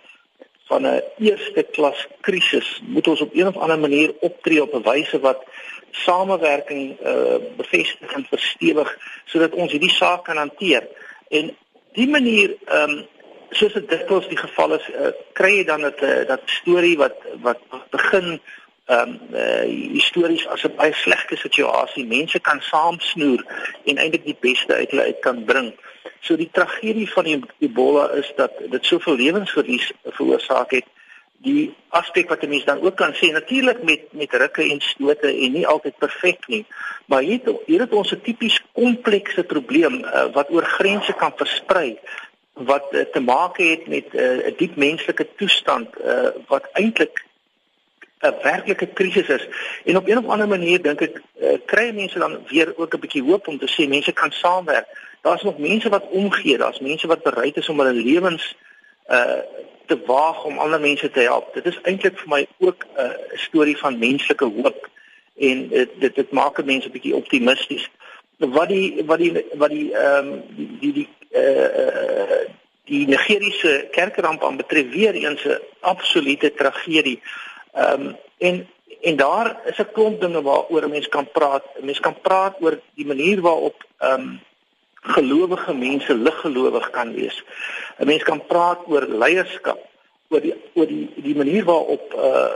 van 0.67 0.88
'n 0.88 1.03
eerste 1.17 1.63
klas 1.71 2.08
krisis, 2.21 2.82
moet 2.86 3.08
ons 3.08 3.21
op 3.21 3.34
een 3.34 3.47
of 3.47 3.58
ander 3.58 3.80
manier 3.80 4.13
optree 4.19 4.62
op 4.62 4.73
'n 4.73 4.89
wyse 4.89 5.19
wat 5.19 5.43
samewerking 5.91 6.99
uh 7.01 7.36
bevestig 7.58 8.12
en 8.13 8.25
verstewig 8.30 8.97
sodat 9.25 9.53
ons 9.53 9.71
hierdie 9.71 9.95
saak 9.95 10.23
kan 10.23 10.38
hanteer. 10.38 10.88
En 11.30 11.56
die 11.91 12.08
manier 12.08 12.56
ehm 12.65 12.89
um, 12.89 13.06
soos 13.49 13.73
dit 13.73 13.89
dikwels 13.89 14.27
die 14.27 14.38
geval 14.38 14.73
is, 14.75 14.88
uh, 14.89 15.12
kry 15.34 15.53
jy 15.58 15.63
dan 15.63 15.82
dat 15.82 16.01
uh, 16.03 16.25
dat 16.27 16.41
storie 16.45 16.97
wat 16.97 17.15
wat 17.41 17.60
begin 17.89 18.39
ehm 18.86 18.99
um, 18.99 19.19
uh, 19.36 19.65
histories 19.93 20.47
as 20.47 20.63
'n 20.63 20.75
baie 20.75 20.93
slegte 20.93 21.36
situasie. 21.36 22.06
Mense 22.06 22.39
kan 22.39 22.62
saamsnoer 22.62 23.45
en 23.86 23.97
eintlik 23.97 24.25
die 24.25 24.38
beste 24.39 24.73
uit 24.73 24.89
hulle 24.91 25.03
uit 25.03 25.19
kan 25.19 25.43
bring. 25.45 25.73
So 26.20 26.36
die 26.36 26.50
tragedie 26.52 27.10
van 27.12 27.24
die 27.24 27.41
Ebola 27.60 28.10
is 28.10 28.34
dat 28.36 28.52
dit 28.70 28.86
soveel 28.86 29.15
lewensverlies 29.15 29.91
veroorsaak 30.04 30.72
het. 30.72 30.86
Die 31.38 31.76
aspek 31.89 32.30
wat 32.30 32.41
'n 32.43 32.50
mens 32.50 32.65
dan 32.65 32.82
ook 32.82 32.96
kan 32.96 33.13
sê, 33.13 33.32
natuurlik 33.32 33.84
met 33.84 34.02
met 34.12 34.34
rukke 34.34 34.63
en 34.63 34.82
stote 34.82 35.28
en 35.28 35.52
nie 35.52 35.67
altyd 35.67 35.98
perfek 35.98 36.48
nie, 36.48 36.65
maar 37.06 37.22
hier 37.22 37.39
hier 37.65 37.80
het 37.80 37.93
ons 37.93 38.12
'n 38.12 38.22
tipies 38.22 38.62
komplekse 38.74 39.43
probleem 39.43 40.04
uh, 40.04 40.26
wat 40.34 40.50
oor 40.50 40.65
grense 40.65 41.13
kan 41.13 41.34
versprei 41.36 42.00
wat 42.54 42.86
uh, 42.91 43.02
te 43.02 43.20
maak 43.20 43.58
het 43.58 43.88
met 43.88 44.15
eh, 44.15 44.24
'n 44.24 44.50
uh, 44.50 44.58
diep 44.58 44.76
menslike 44.76 45.28
toestand 45.36 45.88
uh, 46.06 46.30
wat 46.48 46.70
eintlik 46.74 47.26
'n 48.20 48.34
werklike 48.41 48.88
krisis 48.88 49.28
is. 49.28 49.48
En 49.86 49.98
op 49.98 50.08
een 50.08 50.17
of 50.17 50.28
ander 50.28 50.48
manier 50.48 50.82
dink 50.82 51.02
ek 51.02 51.22
uh, 51.41 51.58
kry 51.65 51.91
mense 51.93 52.20
dan 52.20 52.39
weer 52.48 52.74
ook 52.78 52.93
'n 52.93 53.00
bietjie 53.00 53.24
hoop 53.24 53.48
om 53.48 53.58
te 53.60 53.70
sê 53.70 53.88
mense 53.88 54.12
kan 54.12 54.32
saamwerk. 54.32 54.88
Daar's 55.21 55.43
nog 55.43 55.58
mense 55.58 55.89
wat 55.89 56.10
omgee, 56.10 56.58
daar's 56.58 56.80
mense 56.80 57.08
wat 57.08 57.23
bereid 57.23 57.58
is 57.58 57.69
om 57.69 57.80
hulle 57.80 57.93
lewens 57.93 58.56
uh 59.10 59.41
te 59.88 59.99
waag 60.06 60.43
om 60.43 60.58
ander 60.60 60.80
mense 60.80 61.12
te 61.12 61.19
help. 61.19 61.53
Dit 61.53 61.65
is 61.65 61.80
eintlik 61.82 62.17
vir 62.19 62.30
my 62.30 62.47
ook 62.60 62.84
'n 62.84 63.01
uh, 63.01 63.38
storie 63.39 63.77
van 63.77 63.99
menslike 63.99 64.45
hoop 64.45 64.89
en 65.38 65.67
dit 65.67 65.89
dit, 65.99 66.15
dit 66.15 66.32
maak 66.32 66.63
mense 66.65 66.88
'n 66.88 66.91
bietjie 66.91 67.15
optimisties. 67.15 67.89
Wat 68.38 68.67
die 68.67 69.03
wat 69.06 69.17
die 69.17 69.45
wat 69.53 69.69
die 69.69 69.93
ehm 69.93 70.27
um, 70.27 70.43
die 70.56 70.77
die, 70.80 70.93
die 70.93 71.10
uh 71.32 72.45
die 72.88 73.08
Nigeriese 73.08 73.88
kerkramp 73.91 74.43
aan 74.43 74.58
betref 74.58 74.89
weer 74.91 75.13
eens 75.13 75.43
'n 75.43 75.60
absolute 75.80 76.53
tragedie. 76.53 77.21
Ehm 77.73 78.01
um, 78.01 78.15
en 78.38 78.67
en 79.01 79.15
daar 79.15 79.60
is 79.65 79.77
'n 79.77 79.91
klomp 79.93 80.21
dinge 80.21 80.41
waaroor 80.41 80.84
'n 80.84 80.89
mens 80.89 81.10
kan 81.10 81.27
praat. 81.32 81.63
'n 81.75 81.86
Mens 81.86 81.99
kan 81.99 82.21
praat 82.21 82.56
oor 82.60 82.80
die 82.93 83.06
manier 83.06 83.41
waarop 83.41 83.86
ehm 83.97 84.21
um, 84.21 84.39
gelowige 85.15 85.74
mense 85.74 86.15
liggelowig 86.15 86.89
kan 86.89 87.13
wees. 87.13 87.43
'n 88.00 88.06
Mens 88.06 88.24
kan 88.24 88.41
praat 88.46 88.80
oor 88.88 89.06
leierskap, 89.08 89.80
oor 90.30 90.41
die 90.41 90.56
oor 90.74 90.88
die 90.88 91.10
die 91.15 91.36
manier 91.36 91.63
waarop 91.65 92.13
uh 92.13 92.48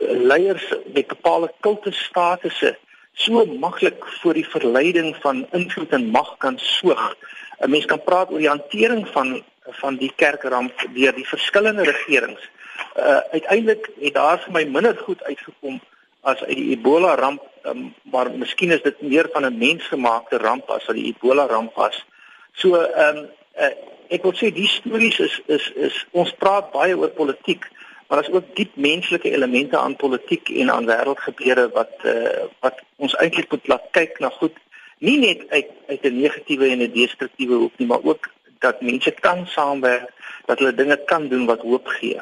leiers 0.00 0.66
met 0.94 1.06
bepaalde 1.06 1.52
kultusstatusse 1.60 2.76
so 3.12 3.44
maklik 3.44 4.04
voor 4.20 4.34
die 4.34 4.48
verleiding 4.48 5.16
van 5.20 5.46
invloed 5.52 5.90
en 5.90 6.10
mag 6.10 6.36
kan 6.38 6.58
soog. 6.58 7.16
'n 7.60 7.70
Mens 7.70 7.84
kan 7.84 8.02
praat 8.02 8.30
oor 8.30 8.38
die 8.38 8.54
hantering 8.54 9.08
van 9.08 9.42
van 9.82 9.96
die 9.96 10.12
kerkramp 10.16 10.72
deur 10.94 11.14
die 11.14 11.28
verskillende 11.28 11.82
regerings 11.82 12.48
uh, 12.96 13.16
uiteindelik 13.30 13.90
het 14.00 14.14
daar 14.14 14.40
vir 14.44 14.52
my 14.52 14.64
minder 14.64 14.96
goed 14.96 15.22
uitgekom 15.24 15.80
as 16.20 16.42
uit 16.44 16.56
die 16.56 16.70
Ebola 16.76 17.14
ramp 17.14 17.42
um, 17.64 17.94
maar 18.12 18.30
miskien 18.30 18.70
is 18.70 18.82
dit 18.82 19.00
meer 19.00 19.28
van 19.32 19.44
'n 19.44 19.58
mensgemaakte 19.58 20.38
ramp 20.38 20.70
as 20.70 20.86
wat 20.86 20.96
die 20.96 21.14
Ebola 21.14 21.46
ramp 21.46 21.74
was. 21.74 22.04
So 22.52 22.74
ehm 22.76 23.16
um, 23.16 23.28
uh, 23.58 23.74
ek 24.08 24.22
wil 24.22 24.34
sê 24.34 24.50
die 24.52 24.68
stories 24.68 25.18
is 25.18 25.40
is 25.46 25.72
is 25.76 26.06
ons 26.10 26.32
praat 26.32 26.72
baie 26.72 26.96
oor 26.96 27.10
politiek 27.10 27.66
maar 28.08 28.22
daar's 28.22 28.34
ook 28.34 28.56
diep 28.56 28.74
menslike 28.74 29.30
elemente 29.30 29.78
aan 29.78 29.96
politiek 29.96 30.48
en 30.50 30.70
aan 30.70 30.86
wêreldgebeure 30.86 31.70
wat 31.72 31.92
uh, 32.04 32.44
wat 32.60 32.82
ons 32.96 33.14
eintlik 33.14 33.50
moet 33.50 33.68
laat 33.68 33.86
kyk 33.90 34.18
na 34.18 34.28
goed 34.28 34.56
nie 34.98 35.18
net 35.18 35.46
uit 35.48 35.70
uit 35.86 36.04
'n 36.04 36.20
negatiewe 36.20 36.66
en 36.68 36.82
'n 36.82 36.92
destruktiewe 36.92 37.54
hoek 37.54 37.78
nie 37.78 37.86
maar 37.86 38.02
ook 38.02 38.30
dat 38.58 38.80
mense 38.80 39.10
kan 39.10 39.46
saamwerk 39.46 40.10
dat 40.46 40.58
hulle 40.58 40.74
dinge 40.74 40.98
kan 41.04 41.28
doen 41.28 41.46
wat 41.46 41.60
hoop 41.60 41.86
gee. 41.86 42.20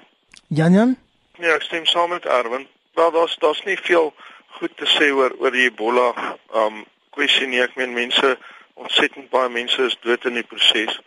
Janjan? 0.48 0.96
Ja, 1.38 1.54
ek 1.54 1.62
stem 1.62 1.86
saam 1.86 2.10
met 2.10 2.26
Erwin. 2.26 2.66
Wel 2.94 3.10
daar's 3.10 3.36
daar's 3.38 3.62
nie 3.62 3.78
veel 3.78 4.14
goed 4.58 4.76
te 4.76 4.86
sê 4.86 5.10
oor 5.14 5.34
oor 5.38 5.54
die 5.54 5.68
Ebola 5.70 6.12
um 6.54 6.84
kwessie 7.14 7.46
nie. 7.46 7.60
Ek 7.62 7.76
meen 7.76 7.92
mense 7.92 8.36
ontsettend 8.74 9.30
baie 9.30 9.48
mense 9.48 9.82
is 9.82 9.98
dood 10.02 10.24
in 10.24 10.38
die 10.38 10.46
proses. 10.46 11.00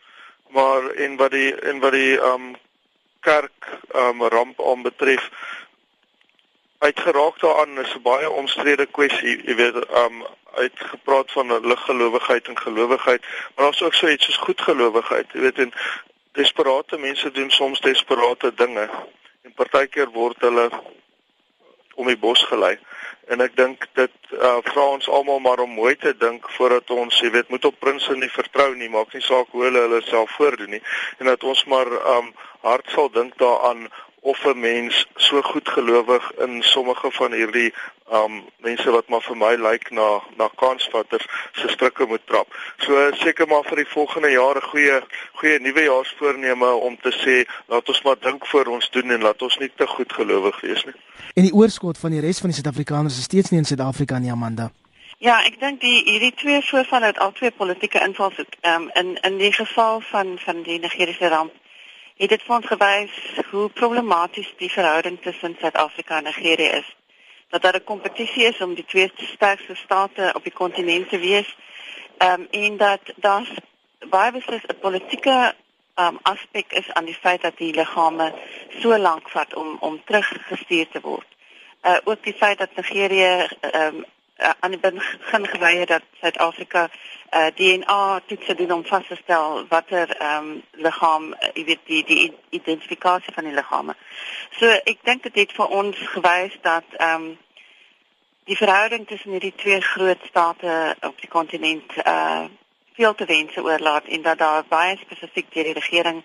Maar 0.56 0.92
en 1.06 1.18
wat 1.20 1.32
die 1.32 1.56
en 1.72 1.80
wat 1.80 1.96
die 1.96 2.20
um 2.32 2.54
kerk 3.22 3.68
um 3.96 4.24
ramp 4.34 4.62
aanbetref 4.62 5.30
uitgeraak 6.82 7.40
daaraan 7.40 7.80
is 7.80 7.96
'n 7.96 8.02
baie 8.02 8.30
omstrede 8.30 8.86
kwessie. 8.86 9.36
Jy 9.48 9.56
weet 9.56 9.76
um 10.04 10.24
uitgepraat 10.54 11.32
van 11.32 11.68
liggelowigheid 11.68 12.48
en 12.48 12.58
gelowigheid, 12.58 13.22
maar 13.56 13.66
daar's 13.66 13.82
ook 13.82 13.94
so 13.94 14.08
iets 14.08 14.26
soos 14.26 14.38
goedgelowigheid. 14.38 15.28
Jy 15.34 15.40
weet 15.40 15.60
en 15.60 15.74
desperate 16.32 16.98
mense 16.98 17.32
doen 17.32 17.52
soms 17.52 17.80
desperate 17.80 18.54
dinge 18.56 18.90
en 19.42 19.54
partykeer 19.54 20.10
word 20.10 20.40
hulle 20.40 20.70
om 22.02 22.10
die 22.10 22.20
bos 22.20 22.44
gelei. 22.50 22.76
En 23.32 23.44
ek 23.46 23.54
dink 23.56 23.86
dit 23.96 24.34
uh, 24.34 24.58
vra 24.66 24.86
ons 24.96 25.08
almal 25.08 25.40
maar 25.44 25.62
om 25.64 25.76
mooi 25.78 25.94
te 25.96 26.12
dink 26.18 26.50
voordat 26.58 26.90
ons, 26.92 27.20
jy 27.22 27.30
weet, 27.36 27.52
moet 27.54 27.68
op 27.70 27.78
prinses 27.80 28.18
nie 28.20 28.32
vertrou 28.34 28.72
nie, 28.76 28.90
maak 28.92 29.14
nie 29.16 29.24
saak 29.24 29.54
hoe 29.54 29.68
hulle 29.68 29.86
hulle 29.86 30.02
self 30.08 30.34
voordoen 30.40 30.76
nie. 30.78 30.82
En 31.20 31.30
dat 31.32 31.46
ons 31.48 31.64
maar 31.72 31.92
um 32.18 32.34
hard 32.66 32.90
sal 32.94 33.10
dink 33.14 33.38
daaraan 33.42 33.88
of 34.22 34.46
'n 34.46 34.60
mens 34.60 35.08
so 35.16 35.42
goed 35.42 35.70
gelowig 35.70 36.32
in 36.38 36.64
sommige 36.64 37.12
van 37.12 37.32
hierdie 37.32 37.74
um 38.12 38.44
mense 38.58 38.92
wat 38.92 39.08
maar 39.08 39.22
vir 39.22 39.38
my 39.38 39.56
lyk 39.56 39.90
na 39.92 40.22
na 40.38 40.50
kansvatters 40.56 41.26
se 41.52 41.68
strikke 41.68 42.06
moet 42.06 42.26
trap. 42.26 42.48
So 42.78 43.12
seker 43.14 43.48
maar 43.48 43.64
vir 43.64 43.76
die 43.76 43.88
volgende 43.88 44.32
jaar 44.32 44.56
'n 44.56 44.70
goeie 44.72 45.02
goeie 45.34 45.60
nuwejaarsvoorneme 45.60 46.66
om 46.66 46.98
te 47.02 47.12
sê 47.24 47.52
laat 47.68 47.88
ons 47.88 48.02
maar 48.02 48.20
dink 48.20 48.46
voor 48.46 48.66
ons 48.66 48.90
doen 48.90 49.12
en 49.12 49.22
laat 49.22 49.42
ons 49.42 49.58
nie 49.58 49.72
te 49.76 49.88
goed 49.88 50.14
gelowig 50.14 50.62
wees 50.62 50.86
nie. 50.86 50.96
En 51.34 51.44
die 51.44 51.54
oorskot 51.54 51.98
van 51.98 52.12
die 52.12 52.20
res 52.20 52.40
van 52.40 52.50
die 52.50 52.60
Suid-Afrikaners 52.60 53.18
is 53.18 53.24
steeds 53.24 53.50
nie 53.50 53.60
in 53.60 53.66
Suid-Afrika 53.66 54.20
nie, 54.20 54.32
Amanda. 54.32 54.72
Ja, 55.18 55.44
ek 55.46 55.60
dink 55.60 55.82
die 55.82 56.02
hierdie 56.04 56.34
twee 56.34 56.62
voorvalle 56.62 57.06
het 57.06 57.20
al 57.20 57.32
twee 57.32 57.52
politieke 57.52 58.00
invalshoek. 58.00 58.54
Ehm 58.62 58.82
um, 58.82 58.90
in 58.94 59.18
in 59.22 59.38
die 59.38 59.54
geval 59.54 60.02
van 60.02 60.40
van 60.40 60.64
die 60.64 60.80
Nigeriese 60.80 61.28
ramp 61.28 61.54
het 62.22 62.30
dit 62.30 62.44
vir 62.46 62.56
ons 62.56 62.68
gewys 62.70 63.14
hoe 63.50 63.70
problematies 63.74 64.50
die 64.60 64.70
verhouding 64.70 65.18
tussen 65.22 65.56
Suid-Afrika 65.60 66.18
en 66.18 66.28
Nigerië 66.30 66.70
is. 66.82 66.90
Dat 67.50 67.62
daar 67.62 67.76
'n 67.76 67.84
kompetisie 67.84 68.44
is 68.44 68.62
om 68.62 68.74
die 68.74 68.86
twee 68.86 69.12
sterkste 69.16 69.76
state 69.76 70.32
op 70.34 70.44
die 70.44 70.54
kontinent 70.54 71.10
te 71.10 71.20
wees. 71.20 71.56
Ehm 72.18 72.42
um, 72.42 72.48
en 72.52 72.78
dat 72.78 73.02
daar 73.16 73.48
baie 74.10 74.32
beslis 74.32 74.62
'n 74.68 74.80
politieke 74.80 75.56
um, 75.96 76.20
aspek 76.22 76.72
is 76.72 76.94
aan 76.94 77.06
die 77.06 77.20
feit 77.22 77.42
dat 77.42 77.58
die 77.58 77.74
liggame 77.74 78.34
so 78.80 78.98
lank 78.98 79.30
vat 79.30 79.54
om 79.54 79.78
om 79.80 80.02
teruggestuur 80.06 80.88
te 80.92 81.02
word. 81.02 81.28
Uh 81.84 81.98
ook 82.04 82.24
die 82.24 82.34
feit 82.34 82.58
dat 82.58 82.76
Nigerië 82.76 83.48
ehm 83.60 84.04
um, 84.44 84.54
aan 84.60 84.72
die 84.72 84.80
begin 84.80 85.48
geweier 85.48 85.86
dat 85.86 86.02
Suid-Afrika 86.22 86.90
uh, 86.90 87.48
eh, 87.48 87.56
DNA 87.56 88.22
toetse 88.26 88.56
doen 88.56 88.72
om 88.72 88.86
vas 88.86 89.08
te 89.08 89.16
stel 89.24 89.66
watter 89.70 90.16
ehm 90.16 90.38
um, 90.38 90.64
liggaam, 90.72 91.34
uh, 91.34 91.50
jy 91.54 91.64
weet 91.66 91.86
die 91.86 92.04
die 92.04 92.34
identifikasie 92.50 93.34
van 93.34 93.44
die 93.44 93.54
liggame. 93.54 93.96
So 94.60 94.68
ek 94.68 95.00
dink 95.04 95.24
dit 95.24 95.36
het 95.36 95.52
vir 95.52 95.68
ons 95.68 95.98
gewys 96.16 96.58
dat 96.62 96.84
ehm 96.98 97.22
um, 97.22 97.38
die 98.44 98.58
verhouding 98.58 99.08
tussen 99.08 99.32
hierdie 99.32 99.56
twee 99.56 99.82
groot 99.82 100.20
state 100.28 100.96
op 101.02 101.22
die 101.22 101.30
kontinent 101.30 101.98
uh 102.06 102.46
veel 102.94 103.16
te 103.16 103.26
wense 103.26 103.64
oorlaat 103.64 104.06
en 104.06 104.22
dat 104.22 104.38
daar 104.38 104.64
baie 104.68 104.98
spesifiek 104.98 105.54
deur 105.54 105.64
die 105.64 105.74
regering 105.74 106.24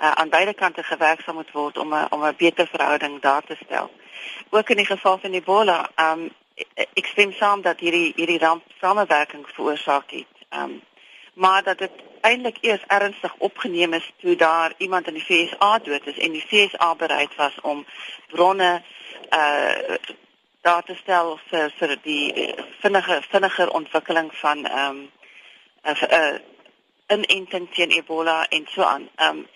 uh, 0.00 0.10
aan 0.10 0.28
beide 0.28 0.54
kante 0.54 0.82
gewerk 0.82 1.20
sal 1.20 1.34
moet 1.34 1.50
word 1.52 1.78
om 1.78 1.94
'n 1.94 2.06
om 2.10 2.24
'n 2.24 2.36
beter 2.36 2.66
verhouding 2.66 3.20
daar 3.20 3.42
te 3.42 3.56
stel. 3.64 3.90
Ook 4.50 4.70
in 4.70 4.76
die 4.76 4.86
geval 4.86 5.18
van 5.18 5.32
Ebola, 5.32 5.90
ehm 5.94 6.20
um, 6.20 6.30
ek 6.74 7.06
stem 7.06 7.32
saam 7.32 7.62
dat 7.62 7.80
hierdie 7.80 8.12
hierdie 8.16 8.38
ramp 8.38 8.64
samewerking 8.80 9.46
veroorsaak 9.54 10.10
het. 10.10 10.34
Ehm 10.48 10.62
um, 10.62 10.82
maar 11.36 11.62
dat 11.62 11.78
dit 11.78 11.90
eintlik 12.20 12.56
eers 12.60 12.84
ernstig 12.86 13.34
opgeneem 13.38 13.92
is 13.92 14.12
toe 14.20 14.36
daar 14.36 14.72
iemand 14.76 15.06
in 15.06 15.14
die 15.14 15.24
FSA 15.24 15.78
dood 15.78 16.06
is 16.06 16.18
en 16.18 16.32
die 16.32 16.44
FSA 16.48 16.94
bereid 16.94 17.34
was 17.36 17.60
om 17.60 17.84
bronne 18.28 18.82
uh 19.30 19.96
daar 20.66 20.82
te 20.82 20.94
stel 20.94 21.38
vir 21.50 21.70
vir 21.78 21.92
die 22.02 22.54
vinniger 22.80 23.26
vinniger 23.30 23.70
ontwikkeling 23.70 24.32
van 24.34 24.64
ehm 24.64 24.96
um, 24.96 25.10
'n 25.84 25.96
uh, 26.02 26.18
uh, 26.18 26.38
inenting 27.06 27.68
teen 27.74 27.90
Ebola 27.90 28.46
en 28.48 28.66
so 28.74 28.82
aan. 28.82 29.08
Ehm 29.14 29.36
um, 29.36 29.46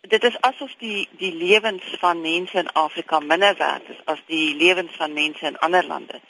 dit 0.00 0.24
is 0.24 0.40
asof 0.40 0.74
die 0.78 1.08
die 1.18 1.34
lewens 1.34 1.84
van 1.98 2.20
mense 2.20 2.58
in 2.58 2.72
Afrika 2.72 3.20
minder 3.20 3.56
werd 3.56 3.88
is 3.88 4.00
as 4.04 4.22
die 4.26 4.56
lewens 4.56 4.96
van 4.96 5.12
mense 5.12 5.46
in 5.46 5.58
ander 5.58 5.86
lande. 5.86 6.20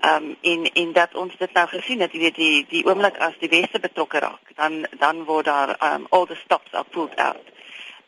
Ehm 0.00 0.24
um, 0.24 0.36
en 0.40 0.72
en 0.72 0.92
dat 0.92 1.14
ons 1.14 1.36
dit 1.36 1.52
nou 1.52 1.68
gesien 1.68 2.00
het, 2.00 2.12
jy 2.12 2.18
weet 2.18 2.34
die 2.34 2.66
die 2.68 2.84
oomblik 2.86 3.18
as 3.18 3.38
die 3.38 3.48
weste 3.48 3.80
betrokke 3.80 4.18
raak, 4.18 4.54
dan 4.56 4.86
dan 4.98 5.24
word 5.24 5.44
daar 5.44 5.76
ehm 5.78 5.94
um, 5.94 6.06
all 6.10 6.26
the 6.26 6.40
stops 6.44 6.72
are 6.72 6.84
pulled 6.90 7.16
out. 7.16 7.44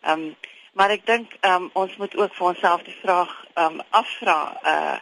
Ehm 0.00 0.20
um, 0.20 0.36
Maar 0.76 0.92
ek 0.92 1.06
dink 1.08 1.36
um, 1.40 1.70
ons 1.72 1.94
moet 1.96 2.16
ook 2.16 2.34
vir 2.36 2.46
onsself 2.46 2.82
die 2.84 2.98
vraag 3.00 3.32
um, 3.56 3.80
afvra 3.90 4.40
uh 4.72 4.96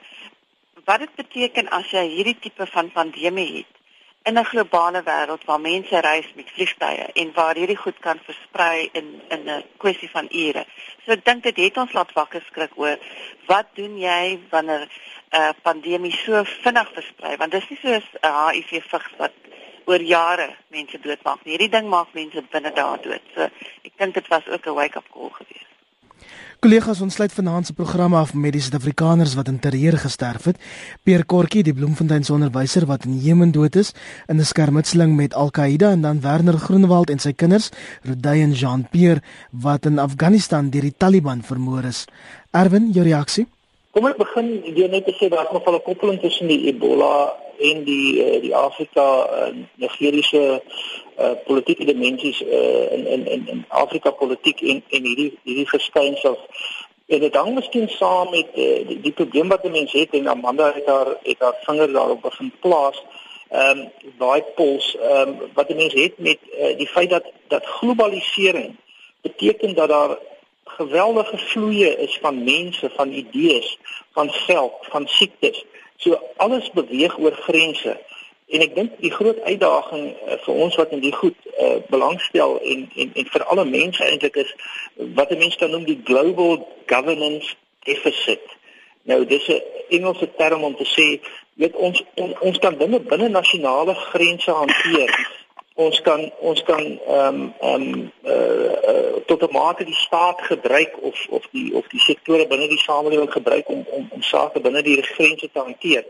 wat 0.85 1.01
dit 1.01 1.15
beteken 1.17 1.71
as 1.73 1.89
jy 1.91 2.03
hierdie 2.13 2.37
tipe 2.45 2.67
van 2.69 2.91
pandemie 2.93 3.47
het 3.55 3.74
in 4.29 4.39
'n 4.39 4.45
globale 4.45 5.03
wêreld 5.03 5.45
waar 5.45 5.61
mense 5.61 6.01
reis 6.01 6.29
met 6.35 6.51
vliegtye 6.51 7.07
en 7.13 7.33
waar 7.35 7.55
hierdie 7.55 7.77
goed 7.77 7.99
kan 8.01 8.19
versprei 8.29 8.89
in 8.93 9.09
in 9.29 9.43
'n 9.51 9.65
kwessie 9.77 10.11
van 10.11 10.27
ure. 10.31 10.65
So 11.05 11.13
ek 11.13 11.25
dink 11.25 11.43
dit 11.43 11.57
het 11.57 11.77
ons 11.77 11.93
laat 11.93 12.13
wakker 12.13 12.43
skrik 12.47 12.73
oor 12.77 12.99
wat 13.47 13.67
doen 13.75 13.99
jy 13.99 14.39
wanneer 14.51 14.83
'n 14.85 14.89
uh, 15.41 15.51
pandemie 15.63 16.13
so 16.13 16.45
vinnig 16.45 16.91
versprei 16.93 17.37
want 17.37 17.53
dit 17.53 17.63
is 17.63 17.69
nie 17.69 17.79
soos 17.83 18.07
'n 18.13 18.27
uh, 18.27 18.49
HIV 18.49 18.71
vigs 18.93 19.13
wat 19.17 19.33
oor 19.85 20.01
jare 20.01 20.49
mense 20.69 21.01
doodmaak 21.01 21.45
nie. 21.45 21.53
Hierdie 21.53 21.75
ding 21.77 21.89
maak 21.89 22.13
mense 22.13 22.43
binne 22.51 22.73
dae 22.73 22.99
dood. 23.03 23.25
So 23.35 23.43
ek 23.83 23.93
dink 23.97 24.15
dit 24.15 24.29
was 24.29 24.49
ook 24.49 24.67
'n 24.67 24.79
wake-up 24.81 25.09
call 25.13 25.31
geweest. 25.31 25.74
Kollegas, 26.65 27.03
ons 27.05 27.13
sluit 27.13 27.33
vanaand 27.37 27.67
se 27.69 27.75
program 27.77 28.15
af 28.17 28.31
met 28.33 28.55
die 28.57 28.61
Suid-Afrikaners 28.65 29.35
wat 29.37 29.51
in 29.51 29.59
terreur 29.61 29.99
gesterf 30.01 30.47
het. 30.49 30.61
Pierre 31.05 31.27
Kortjie, 31.29 31.61
die 31.61 31.75
Bloemfontein 31.77 32.25
se 32.25 32.33
onderwyser 32.33 32.87
wat 32.89 33.05
in 33.05 33.19
Jemen 33.21 33.53
dood 33.53 33.77
is 33.77 33.93
in 34.33 34.41
'n 34.41 34.45
skermutseling 34.45 35.13
met 35.17 35.35
Al-Qaeda 35.35 35.91
en 35.91 36.01
dan 36.01 36.21
Werner 36.21 36.59
Groenewald 36.59 37.11
en 37.11 37.19
sy 37.19 37.33
kinders, 37.33 37.69
Rodey 38.03 38.41
en 38.43 38.53
Jean-Pierre 38.53 39.23
wat 39.51 39.85
in 39.85 39.99
Afghanistan 39.99 40.71
deur 40.71 40.83
die 40.83 40.95
Taliban 40.97 41.43
vermoor 41.43 41.85
is. 41.85 42.07
Erwin, 42.51 42.93
jou 42.93 43.05
reaksie? 43.05 43.47
Kom 43.95 44.09
ek 44.11 44.17
begin 44.19 44.49
deur 44.75 44.89
net 44.91 45.05
te 45.07 45.13
sê 45.15 45.29
daar 45.31 45.47
is 45.47 45.53
nog 45.55 45.67
'n 45.71 45.83
koppeling 45.87 46.21
tussen 46.21 46.49
die 46.51 46.67
Ebola 46.67 47.37
en 47.59 47.85
die 47.85 48.09
uh, 48.25 48.41
die 48.43 48.55
Afrika 48.55 49.07
uh, 49.31 49.55
Nigeriese 49.75 50.63
uh, 51.19 51.35
politieke 51.47 51.85
dimensies 51.85 52.43
uh, 52.43 52.93
in 52.93 53.07
in 53.07 53.27
in 53.27 53.47
in 53.49 53.65
Afrika 53.69 54.11
politiek 54.11 54.61
en 54.61 54.83
en 54.91 55.07
hierdie 55.07 55.39
hierdie 55.45 55.69
verskynsels 55.69 56.43
en 57.07 57.21
dit 57.21 57.35
hang 57.35 57.55
miskien 57.55 57.89
saam 57.89 58.31
met 58.31 58.51
uh, 58.55 58.83
die, 58.89 59.01
die 59.07 59.13
probleem 59.13 59.49
wat 59.49 59.71
mense 59.71 59.99
het 59.99 60.11
en 60.19 60.29
Amanda 60.29 60.73
het 60.75 60.87
haar 60.87 61.15
het 61.23 61.39
haar 61.39 61.57
vinger 61.63 61.93
daarop 61.93 62.23
begin 62.23 62.53
plaas 62.61 62.99
ehm 63.51 63.79
um, 63.79 63.89
daai 64.19 64.43
pols 64.59 64.97
ehm 64.97 65.29
um, 65.29 65.51
wat 65.55 65.69
mense 65.69 65.99
het 65.99 66.19
met 66.19 66.39
uh, 66.59 66.77
die 66.77 66.91
feit 66.97 67.11
dat 67.11 67.31
dat 67.49 67.75
globalisering 67.79 68.75
beteken 69.23 69.75
dat 69.75 69.89
daar 69.89 70.19
geweldige 70.65 71.39
vloeie 71.39 71.97
is 71.97 72.19
van 72.21 72.45
mense, 72.45 72.91
van 72.97 73.13
idees, 73.13 73.79
van 74.13 74.31
geld, 74.31 74.73
van 74.81 75.09
siektes. 75.09 75.65
So 75.97 76.21
alles 76.37 76.71
beweeg 76.71 77.19
oor 77.19 77.33
grense. 77.33 78.01
En 78.47 78.61
ek 78.61 78.75
dink 78.75 78.99
die 79.01 79.11
groot 79.11 79.41
uitdaging 79.41 80.11
uh, 80.13 80.39
vir 80.45 80.55
ons 80.55 80.75
wat 80.77 80.91
in 80.93 81.01
die 81.01 81.15
goed 81.15 81.37
uh, 81.59 81.77
belangstel 81.89 82.59
en 82.61 82.89
en 82.97 83.15
en 83.15 83.31
vir 83.33 83.45
alle 83.45 83.65
mense 83.65 84.05
eintlik 84.05 84.37
is 84.43 84.51
wat 85.17 85.33
mense 85.39 85.59
kan 85.59 85.73
noem 85.73 85.87
die 85.89 86.01
global 86.05 86.61
governance 86.87 87.55
deficit. 87.89 88.45
Nou 89.09 89.25
dis 89.27 89.49
'n 89.49 89.63
Engelse 89.89 90.29
term 90.37 90.65
om 90.65 90.77
te 90.77 90.85
sê 90.85 91.21
weet 91.55 91.75
ons 91.77 92.05
on, 92.15 92.37
ons 92.41 92.59
kan 92.59 92.77
dinge 92.79 93.01
binne 93.01 93.29
nasionale 93.29 93.95
grense 93.95 94.51
hanteer 94.51 95.11
ons 95.75 96.01
kan 96.01 96.31
ons 96.39 96.63
kan 96.63 96.83
ehm 96.83 97.41
um, 97.41 97.55
ehm 97.61 97.83
um, 97.83 98.13
uh, 98.23 98.73
uh, 98.91 99.17
tot 99.27 99.43
'n 99.43 99.53
mate 99.53 99.85
die 99.85 99.95
staat 99.95 100.41
gebruik 100.41 101.03
of 101.03 101.27
of 101.29 101.49
die 101.51 101.75
of 101.75 101.87
die 101.89 102.01
sektore 102.01 102.47
binne 102.47 102.69
die 102.69 102.79
samelewing 102.79 103.33
gebruik 103.33 103.69
om 103.69 103.87
om 103.91 104.09
om 104.11 104.23
sake 104.23 104.61
binne 104.61 104.83
die 104.83 105.03
grense 105.03 105.51
te 105.53 105.59
hanteer. 105.59 106.05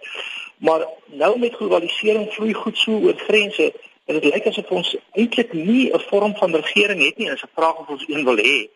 Maar 0.56 0.86
nou 1.06 1.38
met 1.38 1.54
globalisering 1.54 2.32
vloei 2.32 2.52
goed 2.52 2.78
so 2.78 2.92
oor 2.92 3.16
grense 3.16 3.72
en 4.04 4.20
dit 4.20 4.24
lyk 4.34 4.46
asof 4.46 4.70
ons 4.70 4.96
eintlik 5.12 5.52
nie 5.52 5.92
'n 5.92 6.00
vorm 6.10 6.36
van 6.36 6.54
regering 6.54 7.04
het 7.04 7.16
nie. 7.16 7.28
Dit 7.28 7.36
is 7.36 7.42
'n 7.42 7.56
vraag 7.56 7.76
of 7.78 7.88
ons 7.88 8.04
een 8.08 8.24
wil 8.24 8.36
hê 8.36 8.68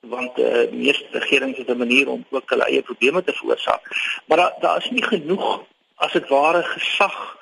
want 0.00 0.38
eh 0.38 0.62
uh, 0.62 0.70
meeste 0.72 1.06
regerings 1.10 1.58
het 1.58 1.68
'n 1.68 1.76
manier 1.78 2.08
om 2.08 2.24
ook 2.30 2.50
hulle 2.50 2.64
eie 2.64 2.82
probleme 2.82 3.24
te 3.24 3.32
veroorsaak. 3.32 3.82
Maar 4.26 4.38
daar 4.38 4.54
daar 4.60 4.76
is 4.78 4.90
nie 4.90 5.04
genoeg 5.04 5.64
as 5.94 6.12
dit 6.12 6.28
ware 6.28 6.62
gesag 6.62 7.38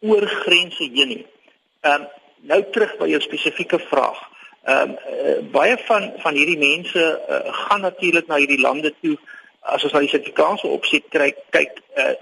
oor 0.00 0.26
grense 0.26 0.82
heen 0.82 1.08
nie. 1.08 1.26
Ehm 1.80 2.00
um, 2.00 2.08
nou 2.40 2.64
terug 2.70 2.96
by 2.98 3.08
jou 3.08 3.20
spesifieke 3.20 3.78
vraag. 3.78 4.20
Ehm 4.64 4.90
um, 4.90 4.96
uh, 4.96 5.36
baie 5.52 5.76
van 5.88 6.12
van 6.16 6.34
hierdie 6.34 6.58
mense 6.58 7.04
uh, 7.28 7.54
gaan 7.64 7.80
natuurlik 7.80 8.26
na 8.26 8.36
hierdie 8.36 8.60
lande 8.60 8.94
toe 9.00 9.16
as 9.60 9.84
ons 9.84 9.92
na 9.92 10.02
die 10.04 10.08
Suid-Afrikaanse 10.08 10.66
opset 10.66 11.08
kyk 11.08 11.38
kyk 11.50 11.80
uh, 11.96 12.12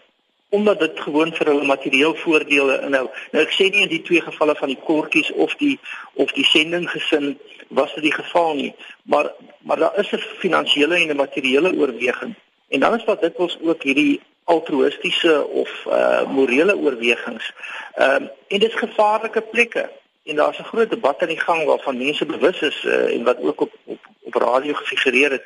omdat 0.49 0.79
dit 0.81 1.01
gewoon 1.01 1.35
vir 1.35 1.47
hulle 1.47 1.65
materieel 1.65 2.15
voordele 2.17 2.79
inhou. 2.87 3.09
Nou 3.33 3.43
ek 3.43 3.53
sê 3.53 3.69
nie 3.69 3.83
in 3.85 3.93
die 3.93 4.03
twee 4.03 4.23
gevalle 4.25 4.55
van 4.57 4.71
die 4.73 4.81
kortjies 4.87 5.33
of 5.33 5.55
die 5.61 5.77
of 6.15 6.33
die 6.33 6.47
sending 6.49 6.89
gesin 6.91 7.35
was 7.69 7.93
dit 7.95 8.07
die 8.09 8.15
geval 8.15 8.55
nie, 8.55 8.73
maar 9.03 9.33
maar 9.69 9.77
daar 9.77 9.99
is 9.99 10.13
'n 10.13 10.25
finansiële 10.41 10.97
en 10.97 11.11
'n 11.11 11.17
materiële 11.17 11.75
oorweging. 11.77 12.35
En 12.69 12.81
dan 12.81 12.95
is 12.95 13.05
daar 13.05 13.31
ons 13.37 13.59
ook 13.61 13.83
hierdie 13.83 14.21
altruïstiese 14.45 15.47
of 15.47 15.71
uh 15.87 16.31
morele 16.31 16.77
oorwegings. 16.77 17.53
Ehm 17.95 18.23
um, 18.23 18.31
en 18.49 18.59
dit 18.59 18.69
is 18.69 18.85
gevaarlike 18.85 19.41
plekke 19.41 19.91
en 20.29 20.37
daar's 20.37 20.59
'n 20.59 20.71
groot 20.73 20.91
debat 20.91 21.23
aan 21.23 21.35
die 21.35 21.41
gang 21.41 21.65
waarvan 21.65 21.99
mense 21.99 22.27
bewus 22.27 22.61
is 22.61 22.85
uh, 22.85 23.15
en 23.15 23.25
wat 23.25 23.41
ook 23.41 23.61
op 23.61 23.73
op 23.85 23.99
op 24.23 24.35
radio 24.35 24.73
gefigureer 24.75 25.31
het 25.31 25.45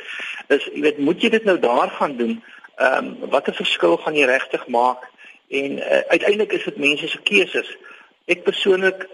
is 0.49 0.65
jy 0.75 0.81
weet 0.81 0.99
moet 0.99 1.23
jy 1.23 1.29
dit 1.29 1.45
nou 1.45 1.59
daar 1.59 1.91
gaan 1.91 2.17
doen? 2.17 2.43
Ehm 2.77 3.07
um, 3.23 3.31
watter 3.31 3.55
verskil 3.55 3.97
gaan 3.97 4.15
jy 4.15 4.27
regtig 4.27 4.67
maak? 4.67 5.09
En 5.49 5.79
uh, 5.79 6.01
uiteindelik 6.09 6.53
is 6.53 6.65
dit 6.65 6.77
mense 6.77 7.09
se 7.09 7.21
keuses. 7.23 7.77
Ek 8.25 8.43
persoonlik 8.43 9.09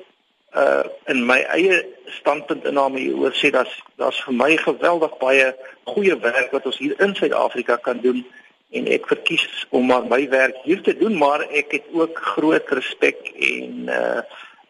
uh 0.56 0.84
in 1.04 1.26
my 1.26 1.40
eie 1.52 1.84
standpunt 2.20 2.64
inname 2.64 2.98
hieroor 2.98 3.34
sê 3.36 3.50
dat 3.52 3.68
daar's 4.00 4.20
vir 4.24 4.34
my 4.34 4.56
geweldig 4.56 5.18
baie 5.20 5.52
goeie 5.84 6.16
werk 6.24 6.52
wat 6.56 6.66
ons 6.66 6.78
hier 6.78 7.00
in 7.04 7.14
Suid-Afrika 7.14 7.76
kan 7.76 8.00
doen 8.00 8.24
en 8.72 8.86
ek 8.86 9.08
verkies 9.08 9.44
om 9.68 9.86
maar 9.86 10.06
my 10.08 10.22
werk 10.28 10.56
hier 10.64 10.80
te 10.82 10.96
doen 10.96 11.18
maar 11.20 11.44
ek 11.50 11.72
het 11.76 11.92
ook 11.92 12.18
groot 12.32 12.72
respek 12.80 13.32
en 13.36 13.92
uh 13.92 14.22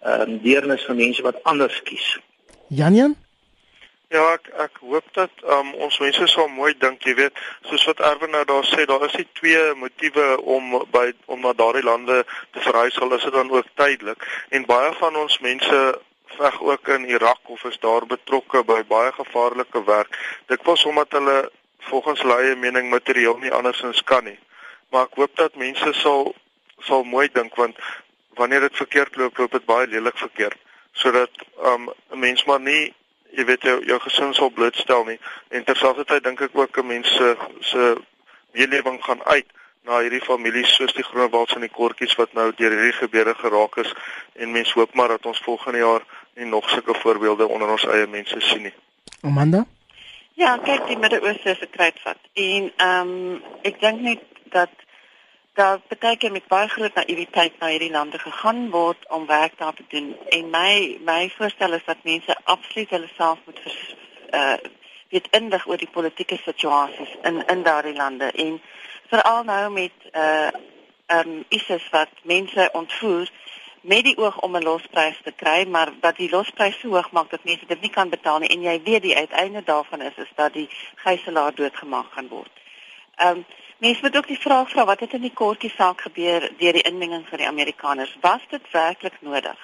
ehm 0.03 0.21
um, 0.21 0.39
deernis 0.43 0.85
vir 0.87 0.95
mense 0.95 1.23
wat 1.23 1.43
anders 1.43 1.83
kies. 1.83 2.19
Janjan? 2.69 3.17
Ja, 4.09 4.23
ek 4.33 4.47
ek 4.65 4.79
hoop 4.81 5.09
dat 5.13 5.43
um, 5.53 5.75
ons 5.85 5.99
mense 6.01 6.27
sal 6.33 6.47
mooi 6.49 6.71
dink, 6.81 7.03
jy 7.05 7.13
weet, 7.19 7.41
soos 7.69 7.83
wat 7.91 7.99
Erwin 8.01 8.31
nou 8.33 8.45
daar 8.49 8.65
sê, 8.65 8.87
daar 8.89 9.05
is 9.05 9.17
nie 9.21 9.27
twee 9.37 9.65
motiewe 9.77 10.29
om 10.41 10.79
by 10.95 11.11
om 11.27 11.45
na 11.45 11.53
daardie 11.53 11.85
lande 11.85 12.23
te 12.57 12.63
verhuis, 12.65 12.97
al 13.05 13.13
is 13.19 13.27
dit 13.29 13.37
dan 13.37 13.53
ook 13.53 13.69
tydelik. 13.77 14.25
En 14.49 14.65
baie 14.71 14.95
van 15.01 15.19
ons 15.25 15.37
mense 15.45 15.83
veg 16.39 16.57
ook 16.71 16.89
in 16.97 17.05
Irak 17.09 17.53
of 17.53 17.65
is 17.69 17.79
daar 17.85 18.07
betrokke 18.07 18.65
by 18.65 18.81
baie 18.89 19.13
gevaarlike 19.13 19.85
werk. 19.85 20.17
Dit 20.47 20.65
was 20.65 20.85
omdat 20.89 21.13
hulle 21.13 21.51
volgens 21.91 22.25
hulle 22.25 22.41
eie 22.43 22.57
mening 22.57 22.89
materiaal 22.91 23.37
nie 23.45 23.53
andersins 23.53 24.03
kan 24.05 24.25
nie. 24.25 24.39
Maar 24.89 25.09
ek 25.11 25.21
hoop 25.21 25.37
dat 25.37 25.57
mense 25.57 25.93
sal 26.01 26.33
sal 26.81 27.05
mooi 27.05 27.29
dink 27.35 27.57
want 27.61 27.77
wanneer 28.39 28.61
dit 28.67 28.77
verkeerd 28.77 29.17
loop, 29.17 29.39
loop 29.39 29.53
dit 29.53 29.65
baie 29.69 29.87
lelik 29.87 30.19
verkeerd 30.19 30.59
sodat 30.93 31.31
um 31.73 31.91
'n 32.11 32.19
mens 32.19 32.45
maar 32.45 32.61
nie 32.61 32.95
jy 33.31 33.45
weet 33.45 33.63
jou, 33.63 33.85
jou 33.85 33.99
gesin 34.01 34.35
sal 34.35 34.51
blootstel 34.51 35.05
nie 35.05 35.19
en 35.49 35.65
terselfdertyd 35.65 36.25
dink 36.25 36.41
ek 36.41 36.59
ook 36.59 36.79
'n 36.79 36.87
mens 36.87 37.09
se 37.17 37.37
se 37.61 37.97
lewing 38.53 39.05
gaan 39.05 39.23
uit 39.25 39.47
na 39.89 40.01
hierdie 40.01 40.25
families 40.25 40.75
soos 40.75 40.93
die 40.97 41.05
Groenewalds 41.05 41.55
en 41.55 41.65
die 41.65 41.73
Kortjies 41.73 42.15
wat 42.21 42.33
nou 42.33 42.51
deur 42.57 42.75
hierdie 42.75 42.99
gebeure 42.99 43.35
geraak 43.35 43.77
is 43.77 43.93
en 44.35 44.53
mens 44.53 44.73
hoop 44.73 44.95
maar 44.95 45.09
dat 45.15 45.27
ons 45.27 45.41
volgende 45.45 45.79
jaar 45.79 46.05
nie 46.35 46.47
nog 46.47 46.71
sulke 46.71 46.95
voorbeelde 46.95 47.49
onder 47.49 47.69
ons 47.69 47.87
eie 47.87 48.07
mense 48.07 48.41
sien 48.41 48.63
nie. 48.63 48.75
Amanda? 49.23 49.65
Ja, 50.39 50.59
kyk 50.63 50.87
die 50.87 50.99
Midde-Ooste 50.99 51.51
is 51.51 51.63
'n 51.63 51.71
kruitvat 51.71 52.19
en 52.33 52.73
ehm 52.77 53.09
um, 53.09 53.43
ek 53.63 53.81
dink 53.81 54.01
net 54.01 54.23
dat 54.53 54.71
daar 55.59 55.81
beteken 55.89 56.33
met 56.33 56.47
baie 56.47 56.69
groot 56.69 56.95
naïwiteit 56.95 57.59
na 57.59 57.67
hierdie 57.73 57.91
lande 57.91 58.19
gegaan 58.19 58.71
word 58.71 59.09
om 59.11 59.27
werk 59.27 59.59
daar 59.59 59.75
te 59.75 59.85
doen. 59.89 60.17
En 60.29 60.51
my 60.51 60.99
my 61.05 61.31
voorstel 61.37 61.73
is 61.73 61.85
dat 61.85 62.07
mense 62.07 62.37
absoluut 62.45 62.91
hulle 62.91 63.11
self 63.17 63.39
moet 63.45 63.59
vers, 63.63 63.81
uh 64.41 64.59
weet 65.09 65.29
indig 65.31 65.67
oor 65.67 65.81
die 65.81 65.91
politieke 65.91 66.37
situasies 66.45 67.13
in 67.23 67.43
in 67.47 67.63
daardie 67.63 67.97
lande 67.97 68.31
en 68.45 68.61
veral 69.11 69.45
nou 69.51 69.71
met 69.81 70.09
uh 70.13 70.51
um 71.19 71.45
ISIS 71.49 71.89
wat 71.91 72.11
mense 72.23 72.69
ontvoer 72.73 73.31
met 73.81 74.05
die 74.05 74.17
oog 74.19 74.41
om 74.41 74.57
'n 74.57 74.63
losprys 74.63 75.21
te 75.25 75.33
kry, 75.33 75.65
maar 75.67 75.93
dat 76.01 76.17
die 76.17 76.31
losprys 76.31 76.81
so 76.81 76.89
hoog 76.89 77.11
maak 77.11 77.31
dat 77.31 77.45
mense 77.45 77.67
dit 77.67 77.81
nie 77.81 77.91
kan 77.91 78.09
betaal 78.09 78.39
nie 78.39 78.49
en 78.49 78.63
jy 78.63 78.81
weet 78.83 79.03
die 79.03 79.17
uiteinde 79.17 79.63
daarvan 79.65 80.01
is 80.01 80.17
is 80.17 80.33
dat 80.35 80.53
die 80.53 80.69
gijslaer 80.95 81.55
doodgemaak 81.55 82.13
gaan 82.13 82.29
word. 82.29 82.55
Um 83.17 83.47
Mens 83.79 84.01
moet 84.01 84.17
ook 84.17 84.27
die 84.27 84.39
vraag 84.39 84.71
vra 84.71 84.85
wat 84.85 85.01
het 85.01 85.13
in 85.13 85.21
die 85.23 85.35
kortjie 85.35 85.71
saak 85.71 86.01
gebeur 86.01 86.51
deur 86.59 86.73
die 86.73 86.83
inmenging 86.83 87.29
van 87.29 87.39
die 87.39 87.47
Amerikaners? 87.47 88.17
Was 88.21 88.43
dit 88.51 88.71
werklik 88.71 89.21
nodig? 89.21 89.61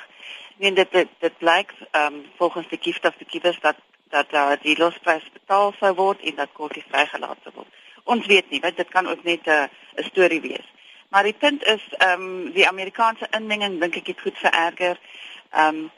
Ek 0.55 0.61
meen 0.63 0.75
dit 0.75 0.93
dit, 0.93 1.09
dit 1.19 1.39
blyk 1.39 1.73
ehm 1.91 2.15
um, 2.15 2.21
volgens 2.37 2.69
die 2.71 2.79
gift 2.81 3.05
of 3.05 3.17
the 3.19 3.27
givers 3.27 3.59
dat 3.61 3.81
dat 4.15 4.31
uh, 4.33 4.53
die 4.63 4.77
losprys 4.79 5.27
betaal 5.33 5.75
sou 5.81 5.91
word 5.99 6.23
en 6.23 6.39
dat 6.39 6.53
kortjie 6.53 6.85
vrygelaat 6.93 7.43
sou 7.43 7.55
word. 7.57 7.81
Ons 8.05 8.27
weet 8.31 8.51
nie, 8.51 8.61
want 8.61 8.77
dit 8.77 8.89
kan 8.89 9.11
ook 9.11 9.25
net 9.25 9.47
'n 9.47 9.51
uh, 9.51 10.07
storie 10.07 10.41
wees. 10.41 10.71
Maar 11.09 11.23
die 11.23 11.39
punt 11.39 11.65
is 11.65 11.83
ehm 11.99 12.23
um, 12.23 12.53
die 12.53 12.69
Amerikaanse 12.69 13.27
inmenging 13.31 13.81
dink 13.81 13.97
ek 13.97 14.07
het 14.07 14.21
goed 14.21 14.39
vererger. 14.39 14.99
Ehm 15.51 15.75
um, 15.75 15.91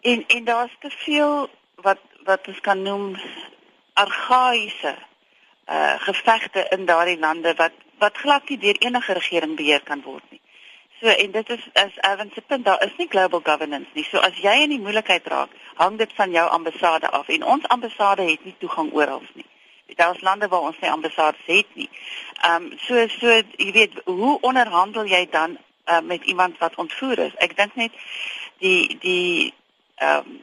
en 0.00 0.24
en 0.26 0.44
daar's 0.44 0.76
te 0.78 0.90
veel 0.90 1.50
wat 1.82 1.98
wat 2.24 2.46
ons 2.46 2.60
kan 2.60 2.82
noem 2.82 3.18
argaïese 3.92 4.94
uh 5.66 5.94
gevegte 5.98 6.66
in 6.70 6.84
daardie 6.86 7.18
lande 7.18 7.54
wat 7.54 7.72
wat 7.98 8.16
glad 8.16 8.48
nie 8.48 8.58
deur 8.58 8.76
enige 8.78 9.12
regering 9.12 9.56
beheer 9.56 9.82
kan 9.82 10.02
word 10.02 10.22
nie. 10.30 10.40
So 11.00 11.06
en 11.06 11.30
dit 11.30 11.48
is 11.50 11.68
as 11.72 11.96
Evan 12.00 12.30
se 12.34 12.40
punt, 12.40 12.64
daar 12.64 12.84
is 12.84 12.96
nie 12.96 13.08
global 13.08 13.40
governance 13.42 13.88
nie. 13.92 14.04
So 14.04 14.18
as 14.18 14.38
jy 14.40 14.62
in 14.62 14.72
die 14.72 14.80
moeilikheid 14.80 15.26
raak, 15.26 15.52
hang 15.74 15.98
dit 15.98 16.12
van 16.16 16.30
jou 16.30 16.48
ambassade 16.48 17.10
af 17.10 17.28
en 17.28 17.44
ons 17.44 17.68
ambassade 17.68 18.22
het 18.22 18.44
nie 18.44 18.54
toegang 18.58 18.92
oral 18.92 19.22
nie. 19.34 19.44
Daar's 19.96 20.20
lande 20.20 20.48
waar 20.48 20.60
ons 20.70 20.78
nie 20.80 20.90
ambassades 20.90 21.40
het 21.46 21.74
nie. 21.74 21.90
Ehm 22.40 22.64
um, 22.64 22.72
so 22.78 23.08
so 23.08 23.28
jy 23.56 23.72
weet, 23.72 24.00
hoe 24.04 24.38
onderhandel 24.40 25.04
jy 25.04 25.26
dan 25.30 25.58
uh, 25.86 26.00
met 26.00 26.24
iemand 26.24 26.58
wat 26.58 26.74
ontvoer 26.74 27.18
is? 27.18 27.36
Ek 27.36 27.56
dink 27.56 27.74
net 27.74 27.92
die 28.58 28.96
die 29.00 29.54
ehm 29.96 30.18
um, 30.18 30.42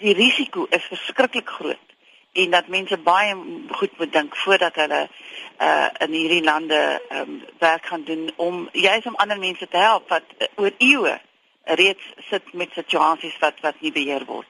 die 0.00 0.14
risiko 0.16 0.66
is 0.70 0.84
verskriklik 0.88 1.48
groot 1.48 1.89
en 2.32 2.50
dat 2.50 2.68
mense 2.68 2.96
baie 2.96 3.34
goed 3.70 3.98
moet 3.98 4.12
dink 4.12 4.36
voordat 4.36 4.74
hulle 4.74 5.08
uh 5.60 5.88
in 6.06 6.12
hierdie 6.12 6.44
lande 6.44 7.00
um 7.10 7.42
werk 7.58 7.86
gaan 7.86 8.04
doen 8.04 8.30
om 8.36 8.68
juis 8.72 9.06
om 9.06 9.16
ander 9.16 9.38
mense 9.38 9.68
te 9.68 9.76
help 9.76 10.08
wat 10.08 10.22
uh, 10.38 10.46
oor 10.56 10.72
eeue 10.78 11.18
reeds 11.64 12.14
sit 12.30 12.52
met 12.52 12.72
situasies 12.72 13.36
wat 13.40 13.60
wat 13.60 13.80
nie 13.80 13.92
beheer 13.92 14.24
word. 14.26 14.46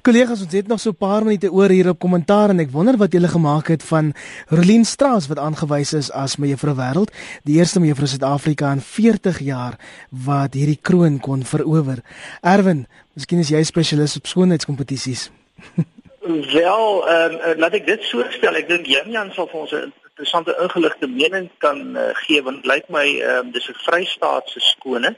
Kollegas, 0.00 0.40
ons 0.40 0.52
het 0.52 0.66
nog 0.66 0.80
so 0.80 0.90
'n 0.90 0.96
paar 0.96 1.24
minute 1.24 1.52
oor 1.52 1.68
hier 1.68 1.88
op 1.88 1.98
kommentaar 1.98 2.50
en 2.50 2.60
ek 2.60 2.70
wonder 2.70 2.96
wat 2.96 3.12
julle 3.12 3.28
gemaak 3.28 3.68
het 3.68 3.82
van 3.82 4.14
Rolien 4.48 4.84
Straas 4.84 5.26
wat 5.26 5.38
aangewys 5.38 5.92
is 5.92 6.10
as 6.10 6.36
mevrou 6.36 6.74
wêreld, 6.74 7.12
die 7.44 7.58
eerste 7.58 7.80
mevrou 7.80 8.06
Suid-Afrika 8.06 8.72
in 8.72 8.80
40 8.80 9.38
jaar 9.38 9.78
wat 10.10 10.54
hierdie 10.54 10.78
kroon 10.82 11.20
kon 11.20 11.44
verower. 11.44 12.02
Erwin, 12.40 12.86
miskien 13.12 13.38
is 13.38 13.48
jy 13.48 13.62
spesialis 13.62 14.16
op 14.16 14.26
skoonheidskompetisies. 14.26 15.30
Wel, 16.26 17.08
ehm 17.08 17.34
um, 17.34 17.58
laat 17.58 17.74
ek 17.78 17.86
dit 17.86 18.02
so 18.02 18.24
stel. 18.34 18.56
Ek 18.58 18.66
dink 18.66 18.88
Jan 18.90 19.12
Jan 19.14 19.28
sal 19.34 19.46
vir 19.46 19.60
ons 19.60 19.72
'n 19.72 19.92
interessante 20.10 20.56
ingeligte 20.64 21.06
mening 21.06 21.46
kan 21.62 21.96
uh, 21.96 22.10
gee 22.26 22.42
want 22.42 22.66
lyk 22.66 22.88
my 22.88 23.04
ehm 23.06 23.46
um, 23.46 23.52
dis 23.54 23.68
'n 23.70 23.78
Vrystaatse 23.84 24.60
skone. 24.60 25.14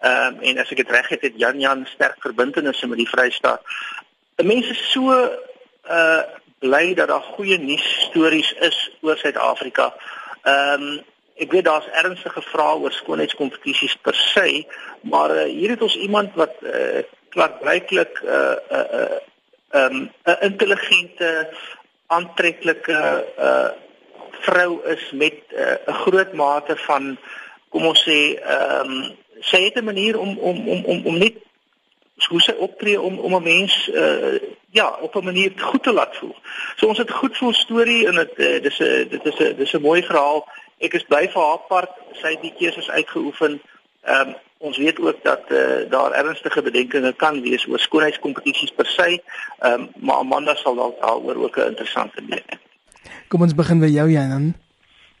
Ehm 0.00 0.38
um, 0.38 0.40
en 0.40 0.58
as 0.64 0.72
ek 0.72 0.80
dit 0.80 0.94
reg 0.96 1.08
het, 1.08 1.22
het 1.22 1.36
Jan 1.36 1.60
Jan 1.60 1.84
sterk 1.92 2.16
verbintenisse 2.24 2.88
met 2.88 2.98
die 2.98 3.08
Vrystaat. 3.08 3.60
Mense 4.36 4.74
so 4.74 5.12
uh 5.98 6.22
bly 6.58 6.94
dat 6.94 7.08
daar 7.08 7.28
goeie 7.36 7.58
nuus 7.58 7.86
stories 8.08 8.52
is 8.52 8.90
oor 9.00 9.16
Suid-Afrika. 9.16 9.94
Ehm 10.42 10.82
um, 10.82 11.00
ek 11.36 11.52
weet 11.52 11.64
daar's 11.64 11.92
ernstige 11.92 12.42
vrae 12.42 12.76
oor 12.80 12.92
skoonheidskompetisies 12.92 13.96
per 14.02 14.14
se, 14.14 14.64
maar 15.02 15.30
uh, 15.30 15.42
hier 15.44 15.70
het 15.70 15.82
ons 15.82 15.96
iemand 15.96 16.34
wat 16.34 16.54
uh, 16.62 17.04
klaarblyklik 17.28 18.22
'n 18.22 18.26
uh, 18.26 18.56
uh, 18.70 18.86
uh, 19.00 19.18
um, 19.72 20.10
'n 20.24 20.36
intelligente, 20.40 21.48
aantreklike 22.06 23.24
uh 23.38 23.70
vrou 24.40 24.80
is 24.86 25.10
met 25.12 25.34
uh, 25.50 25.60
'n 25.60 25.90
uh, 25.90 26.00
groot 26.00 26.32
mate 26.32 26.76
van 26.76 27.18
kom 27.68 27.86
ons 27.86 28.02
sê 28.08 28.38
ehm 28.38 28.90
um, 28.90 29.16
sy 29.40 29.64
het 29.64 29.74
'n 29.76 29.84
manier 29.84 30.18
om 30.18 30.38
om 30.38 30.68
om 30.68 30.84
om 30.84 31.06
om 31.06 31.18
net 31.18 31.34
hoe 32.28 32.40
sy 32.40 32.52
optree 32.52 33.00
om 33.00 33.18
om 33.18 33.34
'n 33.34 33.42
mens 33.42 33.88
uh 33.88 34.40
ja, 34.70 34.98
op 35.00 35.14
'n 35.14 35.24
manier 35.24 35.52
goed 35.56 35.82
te 35.82 35.92
laat 35.92 36.16
voel. 36.16 36.36
So 36.76 36.86
ons 36.86 36.98
het 36.98 37.10
goed 37.10 37.36
voel 37.36 37.52
storie 37.52 38.06
en 38.06 38.14
dit 38.14 38.32
uh, 38.36 38.62
dis 38.62 38.78
'n 38.78 39.08
dit 39.08 39.24
is 39.24 39.38
'n 39.38 39.56
dis 39.56 39.72
'n 39.72 39.80
mooi 39.80 40.02
verhaal. 40.02 40.48
Ek 40.78 40.92
is 40.92 41.04
bly 41.04 41.28
vir 41.28 41.42
haar 41.42 41.58
part. 41.58 41.90
Sy 42.12 42.30
het 42.30 42.42
die 42.42 42.54
keuses 42.58 42.90
uitgeoefen. 42.90 43.60
Ehm 44.02 44.28
um, 44.28 44.34
ons 44.58 44.76
weet 44.76 45.00
ook 45.00 45.22
dat 45.22 45.40
uh, 45.48 45.90
daar 45.90 46.12
ernstige 46.12 46.62
bedenkinge 46.62 47.12
kan 47.16 47.40
wees 47.40 47.66
oor 47.68 47.78
skoonheidskompetisies 47.78 48.70
per 48.70 48.86
se, 48.86 49.22
um, 49.62 49.88
maar 49.96 50.16
Amanda 50.16 50.54
sal 50.54 50.74
dalk 50.74 51.00
daaroor 51.00 51.44
ook 51.44 51.56
'n 51.56 51.70
interessante 51.74 52.20
mening. 52.20 52.58
Kom 53.28 53.42
ons 53.42 53.54
begin 53.54 53.78
by 53.78 53.86
jou 53.86 54.10
Jan. 54.10 54.54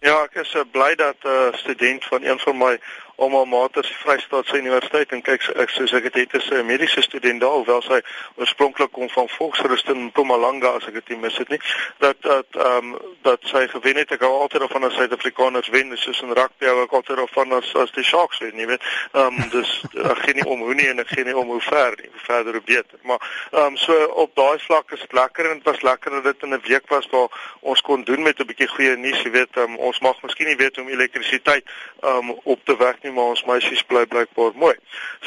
Ja, 0.00 0.22
ek 0.22 0.36
is 0.38 0.54
uh, 0.54 0.62
bly 0.70 0.94
dat 0.94 1.16
'n 1.22 1.28
uh, 1.28 1.54
student 1.54 2.04
van 2.04 2.22
een 2.22 2.38
van 2.38 2.56
my 2.56 2.78
alma 3.18 3.44
mater 3.44 3.84
se 3.84 3.94
Vrystaatse 3.94 4.56
Universiteit 4.56 5.10
en 5.10 5.22
kyk 5.26 5.42
ek 5.58 5.72
soos 5.74 5.92
ek 5.96 6.04
dit 6.06 6.18
het 6.22 6.34
is 6.38 6.50
'n 6.54 6.66
mediese 6.66 7.02
student 7.02 7.40
daar 7.40 7.56
hoewel 7.58 7.82
sy 7.82 7.98
oorspronklik 8.36 8.92
kom 8.92 9.08
van 9.10 9.28
Volksrust 9.28 9.88
in 9.88 10.04
Mpumalanga 10.04 10.68
as 10.78 10.86
ek 10.86 10.94
dit 10.94 11.18
mis 11.20 11.36
het 11.36 11.48
nie 11.48 11.58
dat 11.98 12.16
dat 12.22 12.46
ehm 12.52 12.94
um, 12.94 12.98
dat 13.22 13.40
sy 13.42 13.66
gewen 13.66 13.96
het. 13.96 14.10
Ek 14.10 14.20
hou 14.20 14.30
altyd 14.30 14.60
daarvan 14.60 14.84
as 14.84 14.94
Suid-Afrikaners 14.94 15.68
wen 15.68 15.96
soos 15.98 16.20
in 16.22 16.32
rugby 16.32 16.66
hou 16.66 16.82
ek 16.82 16.92
altyd 16.92 17.16
daarvan 17.16 17.52
as 17.52 17.74
as 17.74 17.90
die 17.90 18.04
Sharks 18.04 18.38
wen 18.38 18.58
jy 18.58 18.66
weet. 18.66 18.82
Ehm 19.12 19.26
um, 19.26 19.50
dus 19.50 19.82
ek 20.12 20.22
gee 20.22 20.34
nie 20.34 20.46
om 20.46 20.62
hoe 20.62 20.74
nie 20.74 20.88
en 20.88 20.98
ek 20.98 21.08
gee 21.08 21.24
nie 21.24 21.36
om 21.36 21.50
hoe 21.50 21.60
ver 21.60 21.98
nie 21.98 22.10
hoe 22.12 22.22
verder 22.22 22.52
hoe 22.52 22.62
beter. 22.64 22.98
Maar 23.02 23.18
ehm 23.50 23.64
um, 23.64 23.76
so 23.76 24.04
op 24.14 24.34
daai 24.34 24.58
vlak 24.58 24.92
is 24.92 25.00
dit 25.00 25.12
lekker 25.12 25.50
en 25.50 25.58
dit 25.58 25.66
was 25.66 25.82
lekker 25.82 26.10
dat 26.10 26.24
dit 26.24 26.42
in 26.42 26.54
'n 26.54 26.62
week 26.68 26.86
was 26.88 27.10
waar 27.10 27.58
ons 27.60 27.80
kon 27.80 28.04
doen 28.04 28.22
met 28.22 28.38
'n 28.38 28.46
bietjie 28.46 28.68
goeie 28.68 28.96
nuus 28.96 29.22
jy 29.22 29.30
weet 29.30 29.56
um, 29.56 29.76
ons 29.90 30.02
mag 30.04 30.20
miskien 30.22 30.50
nie 30.50 30.58
weet 30.60 30.76
hoe 30.76 30.84
om 30.84 30.92
elektrisiteit 30.92 31.64
um, 32.04 32.34
op 32.44 32.64
te 32.64 32.76
werk 32.76 33.02
nie, 33.02 33.12
maar 33.12 33.34
ons 33.34 33.44
meisies 33.48 33.84
bly 33.88 34.04
blykbaar 34.06 34.54
mooi. 34.54 34.74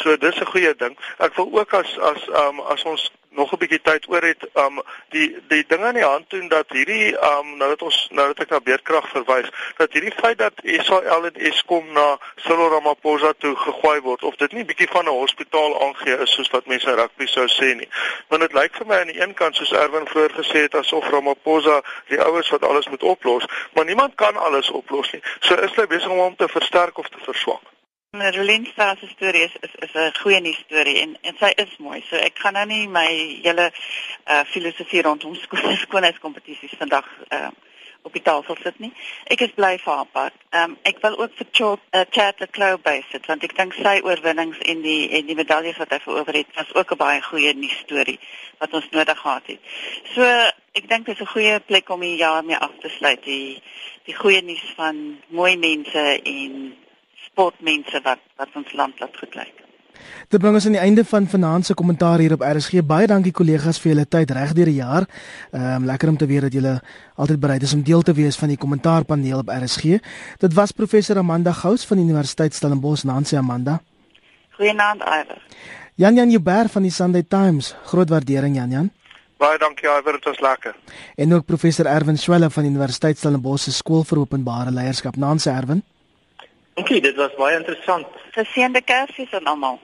So 0.02 0.18
dis 0.18 0.40
'n 0.40 0.52
goeie 0.54 0.76
ding. 0.76 0.98
Ek 1.20 1.36
wil 1.36 1.50
ook 1.60 1.74
as 1.74 1.98
as 2.00 2.28
um 2.46 2.60
as 2.60 2.84
ons 2.84 3.12
nog 3.32 3.52
'n 3.52 3.58
bietjie 3.58 3.82
tyd 3.82 4.08
oor 4.10 4.22
het 4.22 4.44
um 4.54 4.82
die 5.10 5.38
die 5.48 5.64
ding 5.68 5.84
aan 5.84 5.94
die 5.94 6.04
hand 6.04 6.30
doen 6.30 6.48
dat 6.48 6.68
hierdie 6.70 7.16
um 7.30 7.58
nou 7.58 7.70
dat 7.70 7.82
ons 7.82 8.08
nou 8.12 8.28
dat 8.28 8.40
ek 8.40 8.50
na 8.50 8.60
beerdkrag 8.60 9.10
verwys 9.10 9.50
dat 9.78 9.94
hierdie 9.94 10.14
feit 10.16 10.38
dat 10.38 10.54
SAL 10.64 11.26
en 11.26 11.36
Eskom 11.36 11.92
na 11.94 12.18
Cyril 12.36 12.70
Ramaphosa 12.70 13.34
toe 13.38 13.56
gegooi 13.56 14.00
word 14.02 14.24
of 14.24 14.36
dit 14.36 14.52
nie 14.52 14.66
bietjie 14.66 14.88
van 14.92 15.06
'n 15.06 15.20
hospitaal 15.24 15.82
aangee 15.82 16.18
is 16.18 16.34
soos 16.34 16.50
wat 16.50 16.66
mense 16.66 16.96
rugby 16.96 17.26
sou 17.26 17.48
sê 17.48 17.76
nie. 17.76 17.90
Want 18.28 18.42
dit 18.42 18.54
lyk 18.54 18.76
vir 18.76 18.88
my 18.88 19.00
aan 19.00 19.14
die 19.14 19.22
een 19.22 19.34
kant 19.34 19.56
soos 19.56 19.72
Erwin 19.72 20.08
vroeër 20.08 20.34
gesê 20.42 20.62
het 20.68 20.76
asof 20.76 21.10
Ramaphosa 21.10 21.82
die 22.08 22.22
oues 22.22 22.50
wat 22.50 22.64
alles 22.64 22.88
moet 22.88 23.04
oplos 23.04 23.46
maar 23.74 23.86
niemand 23.86 24.16
kan 24.16 24.38
alles 24.38 24.70
oplos 24.70 25.12
nie. 25.12 25.22
So 25.40 25.56
is 25.56 25.76
hy 25.76 25.88
besig 25.88 26.10
om 26.10 26.18
hom 26.18 26.36
te 26.36 26.48
versterk 26.48 26.98
of 26.98 27.10
te 27.10 27.20
verswak 27.20 27.72
Rolinsta 28.14 28.96
se 29.00 29.08
storie 29.08 29.44
is 29.44 29.54
is, 29.62 29.74
is 29.80 29.94
'n 29.94 30.20
goeie 30.22 30.40
nuus 30.42 30.58
storie 30.66 31.00
en 31.00 31.18
en 31.22 31.36
sy 31.40 31.52
is 31.56 31.78
mooi. 31.78 32.02
So 32.10 32.16
ek 32.16 32.40
gaan 32.40 32.54
nou 32.54 32.66
nie 32.66 32.88
my 32.88 33.08
hele 33.44 33.72
uh 34.34 34.44
filosofie 34.54 35.02
rondom 35.02 35.36
skoonheidskompetisies 35.84 36.74
vandag 36.82 37.08
uh 37.30 37.48
op 38.02 38.14
die 38.14 38.22
tafel 38.22 38.58
sit 38.64 38.80
nie. 38.80 38.92
Ek 39.24 39.42
is 39.42 39.54
bly 39.56 39.78
vir 39.78 39.94
haar 39.94 40.12
pad. 40.12 40.34
Ehm 40.50 40.72
um, 40.72 40.78
ek 40.84 41.00
wil 41.06 41.16
ook 41.20 41.38
vir 41.38 41.48
Chat 41.52 41.80
uh, 41.94 42.04
Chat 42.10 42.38
the 42.38 42.48
Cloud 42.48 42.84
base 42.84 43.24
want 43.28 43.48
ek 43.48 43.56
dink 43.56 43.80
sy 43.80 43.96
oorwinnings 44.04 44.60
en 44.60 44.82
die 44.82 45.10
en 45.10 45.26
die 45.32 45.40
medaljes 45.40 45.80
wat 45.80 45.96
hy 45.96 46.00
verower 46.04 46.42
het 46.42 46.52
was 46.60 46.76
ook 46.76 46.92
'n 46.92 47.02
baie 47.06 47.22
goeie 47.22 47.54
nuus 47.54 47.80
storie 47.86 48.20
wat 48.60 48.74
ons 48.74 48.92
nodig 48.92 49.20
gehad 49.24 49.48
het. 49.48 49.60
So 50.16 50.22
ek 50.76 50.90
dink 50.90 51.06
dit 51.06 51.16
is 51.16 51.22
'n 51.22 51.34
goeie 51.34 51.60
plek 51.60 51.90
om 51.90 52.02
hier 52.02 52.18
jaar 52.28 52.44
mee 52.44 52.60
af 52.60 52.76
te 52.82 52.90
sluit 52.90 53.24
die 53.24 53.64
die 54.04 54.16
goeie 54.16 54.42
nuus 54.42 54.74
van 54.76 55.22
mooi 55.30 55.56
mense 55.56 56.20
en 56.24 56.76
sportmense 57.32 58.02
wat 58.04 58.20
wat 58.38 58.56
ons 58.56 58.74
land 58.74 59.00
laat 59.00 59.18
goed 59.18 59.36
lyk. 59.36 59.62
Dit 60.32 60.42
bring 60.42 60.56
ons 60.56 60.66
aan 60.66 60.76
die 60.76 60.82
einde 60.82 61.04
van 61.06 61.28
vanaand 61.28 61.66
se 61.66 61.74
kommentaar 61.78 62.22
hier 62.24 62.34
op 62.34 62.44
RSG. 62.46 62.82
Baie 62.88 63.08
dankie 63.08 63.34
kollegas 63.36 63.80
vir 63.82 63.92
julle 63.92 64.06
tyd 64.08 64.32
reg 64.36 64.54
deur 64.58 64.70
die 64.70 64.80
jaar. 64.80 65.08
Ehm 65.52 65.82
um, 65.82 65.86
lekker 65.90 66.10
om 66.10 66.18
te 66.18 66.28
weet 66.30 66.48
dat 66.48 66.56
julle 66.58 66.80
altyd 67.16 67.40
bereid 67.40 67.64
is 67.68 67.74
om 67.74 67.84
deel 67.84 68.02
te 68.02 68.14
wees 68.14 68.38
van 68.40 68.50
die 68.50 68.58
kommentaarpaneel 68.58 69.44
op 69.44 69.52
RSG. 69.52 70.00
Dit 70.40 70.54
was 70.54 70.72
professor 70.72 71.18
Amanda 71.18 71.52
Gous 71.52 71.86
van 71.86 71.98
die 71.98 72.06
Universiteit 72.06 72.54
Stellenbosch, 72.54 73.04
Nancy 73.04 73.38
Amanda. 73.38 73.82
Goeienaand, 74.58 75.02
Iver. 75.02 75.42
Jan 75.96 76.16
Jan 76.16 76.30
Jubber 76.30 76.70
van 76.70 76.82
die 76.82 76.92
Sunday 76.92 77.24
Times. 77.24 77.76
Groot 77.86 78.10
waardering 78.10 78.56
Jan 78.56 78.70
Jan. 78.70 78.92
Baie 79.38 79.58
dankie 79.58 79.90
Iver, 79.90 80.14
dit 80.14 80.26
was 80.26 80.40
lekker. 80.40 80.76
En 81.16 81.34
ook 81.34 81.46
professor 81.46 81.86
Erwin 81.86 82.18
Swelle 82.18 82.50
van 82.50 82.64
die 82.64 82.72
Universiteit 82.72 83.18
Stellenbosch 83.18 83.64
se 83.64 83.72
skool 83.72 84.04
vir 84.04 84.20
openbare 84.20 84.72
leierskap. 84.72 85.16
Nancy 85.16 85.50
Erwin. 85.50 85.84
Dankie, 86.82 87.02
dit 87.02 87.16
was 87.16 87.34
baie 87.38 87.58
interessant. 87.60 88.08
Geseënde 88.34 88.82
Kersfees 88.82 89.34
aan 89.38 89.46
almal. 89.46 89.80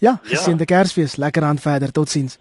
Ja, 0.00 0.20
geseënde 0.22 0.64
ja. 0.64 0.76
Kersfees. 0.76 1.16
Lekker 1.16 1.42
aan 1.42 1.58
verder. 1.58 1.92
Totsiens. 1.92 2.38